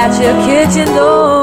at 0.08 0.22
your 0.22 0.36
kitchen 0.46 0.94
door. 0.94 1.37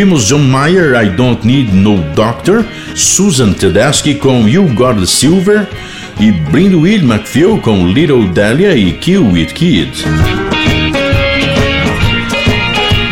Ouvimos 0.00 0.24
John 0.24 0.44
Mayer, 0.44 0.94
I 0.94 1.10
Don't 1.10 1.46
Need 1.46 1.74
No 1.74 1.98
Doctor, 2.14 2.64
Susan 2.94 3.52
Tedeschi 3.52 4.14
com 4.14 4.48
You 4.48 4.66
Got 4.72 4.98
the 4.98 5.04
Silver 5.04 5.68
e 6.18 6.32
Brindwill 6.32 7.02
McPhil 7.02 7.58
com 7.58 7.86
Little 7.86 8.26
Dahlia 8.28 8.74
e 8.74 8.92
Kill 8.92 9.36
It 9.36 9.52
Kid. 9.52 9.90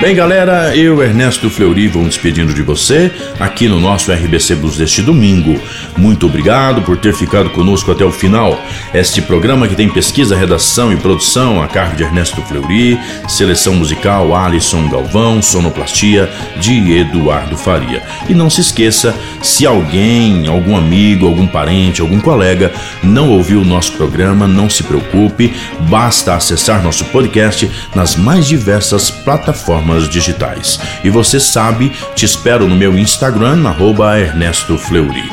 Bem, 0.00 0.14
galera, 0.14 0.74
eu, 0.74 1.02
Ernesto 1.02 1.50
Fleury, 1.50 1.88
vou 1.88 2.04
despedindo 2.04 2.54
de 2.54 2.62
você 2.62 3.10
aqui 3.38 3.68
no 3.68 3.78
nosso 3.78 4.10
RBC 4.10 4.54
Blues 4.54 4.78
deste 4.78 5.02
domingo. 5.02 5.60
Muito 5.98 6.26
obrigado 6.26 6.82
por 6.82 6.96
ter 6.96 7.12
ficado 7.12 7.50
conosco 7.50 7.90
até 7.90 8.04
o 8.04 8.12
final. 8.12 8.56
Este 8.94 9.20
programa 9.20 9.66
que 9.66 9.74
tem 9.74 9.88
pesquisa, 9.88 10.36
redação 10.36 10.92
e 10.92 10.96
produção 10.96 11.60
a 11.60 11.66
cargo 11.66 11.96
de 11.96 12.04
Ernesto 12.04 12.40
Fleury, 12.42 12.96
seleção 13.28 13.74
musical 13.74 14.34
Alisson 14.34 14.88
Galvão, 14.88 15.42
sonoplastia 15.42 16.30
de 16.56 16.98
Eduardo 16.98 17.56
Faria. 17.56 18.00
E 18.28 18.34
não 18.34 18.48
se 18.48 18.60
esqueça, 18.60 19.12
se 19.42 19.66
alguém, 19.66 20.46
algum 20.46 20.76
amigo, 20.76 21.26
algum 21.26 21.48
parente, 21.48 22.00
algum 22.00 22.20
colega 22.20 22.72
não 23.02 23.30
ouviu 23.30 23.62
o 23.62 23.64
nosso 23.64 23.92
programa, 23.92 24.46
não 24.46 24.70
se 24.70 24.84
preocupe, 24.84 25.52
basta 25.88 26.34
acessar 26.34 26.80
nosso 26.80 27.06
podcast 27.06 27.68
nas 27.92 28.14
mais 28.14 28.46
diversas 28.46 29.10
plataformas 29.10 30.08
digitais. 30.08 30.78
E 31.02 31.10
você 31.10 31.40
sabe, 31.40 31.90
te 32.14 32.24
espero 32.24 32.68
no 32.68 32.76
meu 32.76 32.96
Instagram, 32.96 33.66
arroba 33.66 34.16
Ernesto 34.18 34.78
Fleury. 34.78 35.28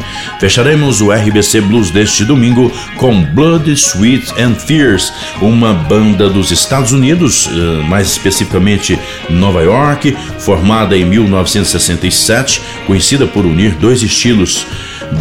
Fecharemos 0.55 1.01
o 1.01 1.11
RBC 1.11 1.59
Blues 1.59 1.91
deste 1.91 2.23
domingo 2.23 2.71
com 2.95 3.21
Blood, 3.21 3.69
Sweet 3.73 4.41
and 4.41 4.55
Fierce, 4.55 5.11
uma 5.41 5.73
banda 5.73 6.29
dos 6.29 6.49
Estados 6.49 6.93
Unidos, 6.93 7.49
eh, 7.51 7.83
mais 7.89 8.11
especificamente 8.11 8.97
Nova 9.29 9.61
York, 9.61 10.15
formada 10.39 10.97
em 10.97 11.03
1967, 11.03 12.61
conhecida 12.87 13.27
por 13.27 13.45
unir 13.45 13.71
dois 13.73 14.01
estilos 14.01 14.65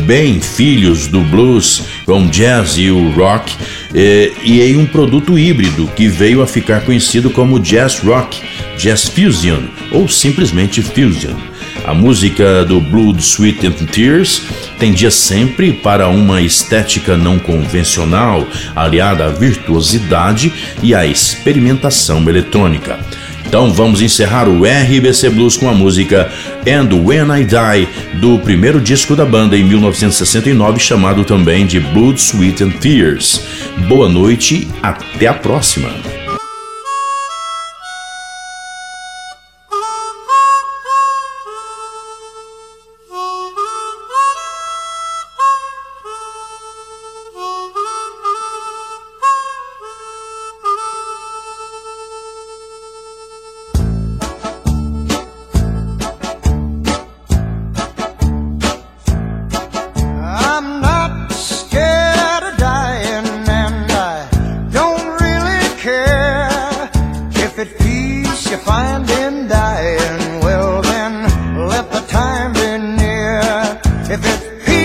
bem 0.06 0.40
filhos 0.40 1.08
do 1.08 1.20
blues 1.22 1.82
com 2.06 2.28
jazz 2.28 2.78
e 2.78 2.92
o 2.92 3.10
rock, 3.10 3.52
eh, 3.92 4.30
e 4.44 4.60
em 4.60 4.76
um 4.76 4.86
produto 4.86 5.36
híbrido 5.36 5.90
que 5.96 6.06
veio 6.06 6.42
a 6.42 6.46
ficar 6.46 6.82
conhecido 6.82 7.28
como 7.28 7.58
jazz 7.58 7.98
rock, 7.98 8.40
jazz 8.78 9.08
fusion 9.08 9.64
ou 9.90 10.06
simplesmente 10.06 10.80
fusion. 10.80 11.53
A 11.84 11.92
música 11.92 12.64
do 12.64 12.80
Blood, 12.80 13.20
Sweet 13.20 13.66
and 13.66 13.86
Tears 13.86 14.42
tendia 14.78 15.10
sempre 15.10 15.72
para 15.72 16.08
uma 16.08 16.40
estética 16.40 17.16
não 17.16 17.38
convencional, 17.38 18.46
aliada 18.74 19.26
à 19.26 19.28
virtuosidade 19.28 20.52
e 20.82 20.94
à 20.94 21.06
experimentação 21.06 22.26
eletrônica. 22.28 22.98
Então 23.46 23.72
vamos 23.72 24.02
encerrar 24.02 24.48
o 24.48 24.64
RBC 24.64 25.30
Blues 25.30 25.56
com 25.56 25.68
a 25.68 25.72
música 25.74 26.28
And 26.66 26.92
When 27.04 27.28
I 27.30 27.44
Die, 27.44 28.18
do 28.20 28.38
primeiro 28.38 28.80
disco 28.80 29.14
da 29.14 29.24
banda 29.24 29.56
em 29.56 29.64
1969, 29.64 30.80
chamado 30.80 31.24
também 31.24 31.66
de 31.66 31.78
Blood, 31.78 32.18
Sweet 32.18 32.64
and 32.64 32.70
Tears. 32.70 33.46
Boa 33.86 34.08
noite, 34.08 34.66
até 34.82 35.26
a 35.26 35.34
próxima! 35.34 36.13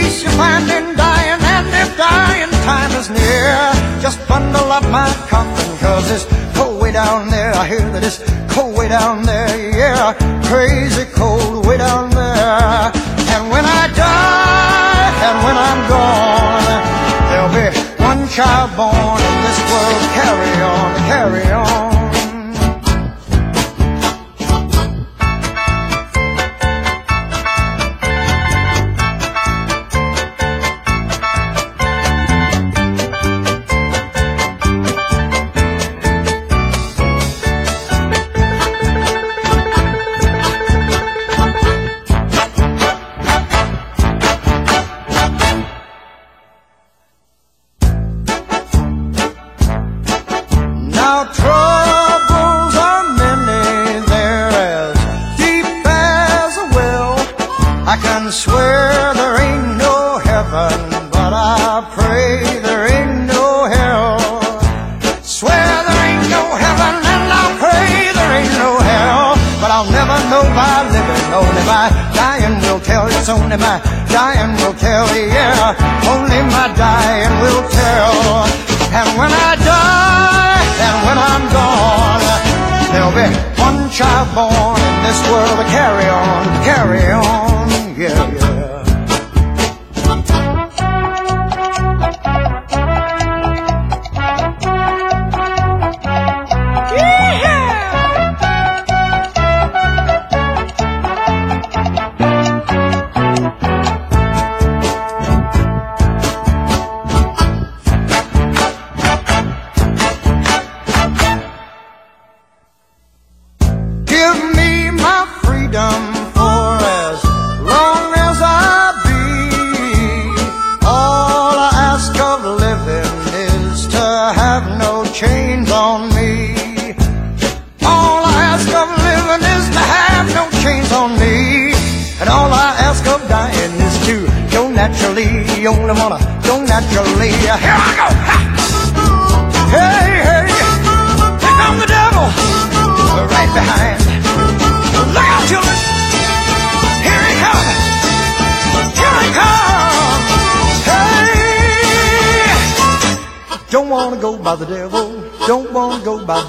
peace 0.10 0.24
you're 0.24 0.32
finding 0.34 0.96
dying, 0.96 1.42
and 1.56 1.68
if 1.68 1.98
dying 1.98 2.52
time 2.66 2.92
is 3.00 3.10
near, 3.10 3.54
just 4.02 4.18
bundle 4.28 4.72
up 4.72 4.84
my 4.90 5.10
coffin, 5.30 5.78
cause 5.78 6.10
it's 6.12 6.26
cold 6.58 6.82
way 6.82 6.92
down 6.92 7.30
there. 7.30 7.54
I 7.54 7.68
hear 7.68 7.86
that 7.94 8.04
it's 8.04 8.20
cold 8.54 8.78
way 8.78 8.88
down 8.88 9.24
there, 9.24 9.50
yeah, 9.78 10.14
crazy 10.50 11.06
cold 11.14 11.66
way 11.66 11.78
down 11.78 12.10
there. 12.10 12.92
And 13.34 13.42
when 13.54 13.66
I 13.66 13.84
die, 13.94 15.10
and 15.28 15.38
when 15.46 15.58
I'm 15.70 15.82
gone, 15.96 16.80
there'll 17.30 17.56
be 17.60 17.68
one 18.10 18.28
child 18.30 18.70
born, 18.78 19.22
in 19.30 19.36
this 19.46 19.60
world 19.70 20.04
carry 20.18 20.54
on, 20.74 20.90
carry 21.14 21.46
on. 21.52 21.59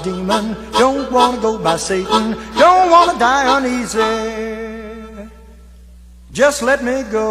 Demon. 0.03 0.45
Don't 0.77 1.11
wanna 1.11 1.41
go 1.41 1.57
by 1.57 1.77
Satan. 1.77 2.25
Don't 2.61 2.87
wanna 2.93 3.15
die 3.17 3.45
uneasy. 3.57 5.31
Just 6.31 6.61
let 6.61 6.79
me 6.83 7.03
go 7.11 7.27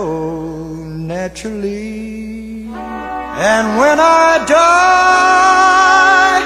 naturally. 1.15 2.69
And 3.53 3.67
when 3.81 3.99
I 3.99 4.45
die, 4.59 6.41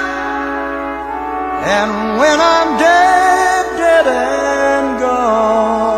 and 1.77 1.91
when 2.21 2.37
I'm 2.39 2.69
dead, 2.79 3.63
dead 3.81 4.07
and 4.07 4.99
gone, 5.03 5.94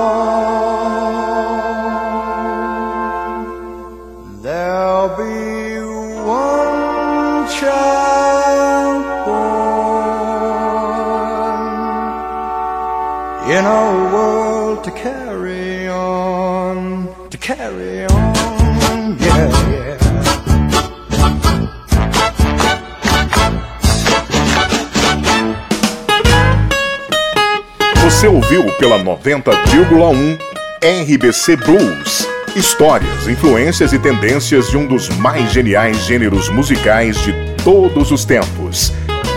Você 28.27 28.35
ouviu 28.35 28.65
pela 28.73 28.99
90,1 28.99 30.37
RBC 30.83 31.55
Blues. 31.55 32.27
Histórias, 32.57 33.25
influências 33.25 33.93
e 33.93 33.99
tendências 33.99 34.69
de 34.69 34.75
um 34.75 34.85
dos 34.85 35.07
mais 35.07 35.53
geniais 35.53 36.05
gêneros 36.05 36.49
musicais 36.49 37.17
de 37.23 37.33
todos 37.63 38.11
os 38.11 38.25
tempos. 38.25 38.91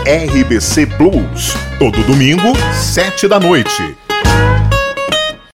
RBC 0.05 0.87
Blues. 0.97 1.55
Todo 1.79 2.03
domingo, 2.03 2.53
sete 2.73 3.29
da 3.29 3.39
noite. 3.39 3.95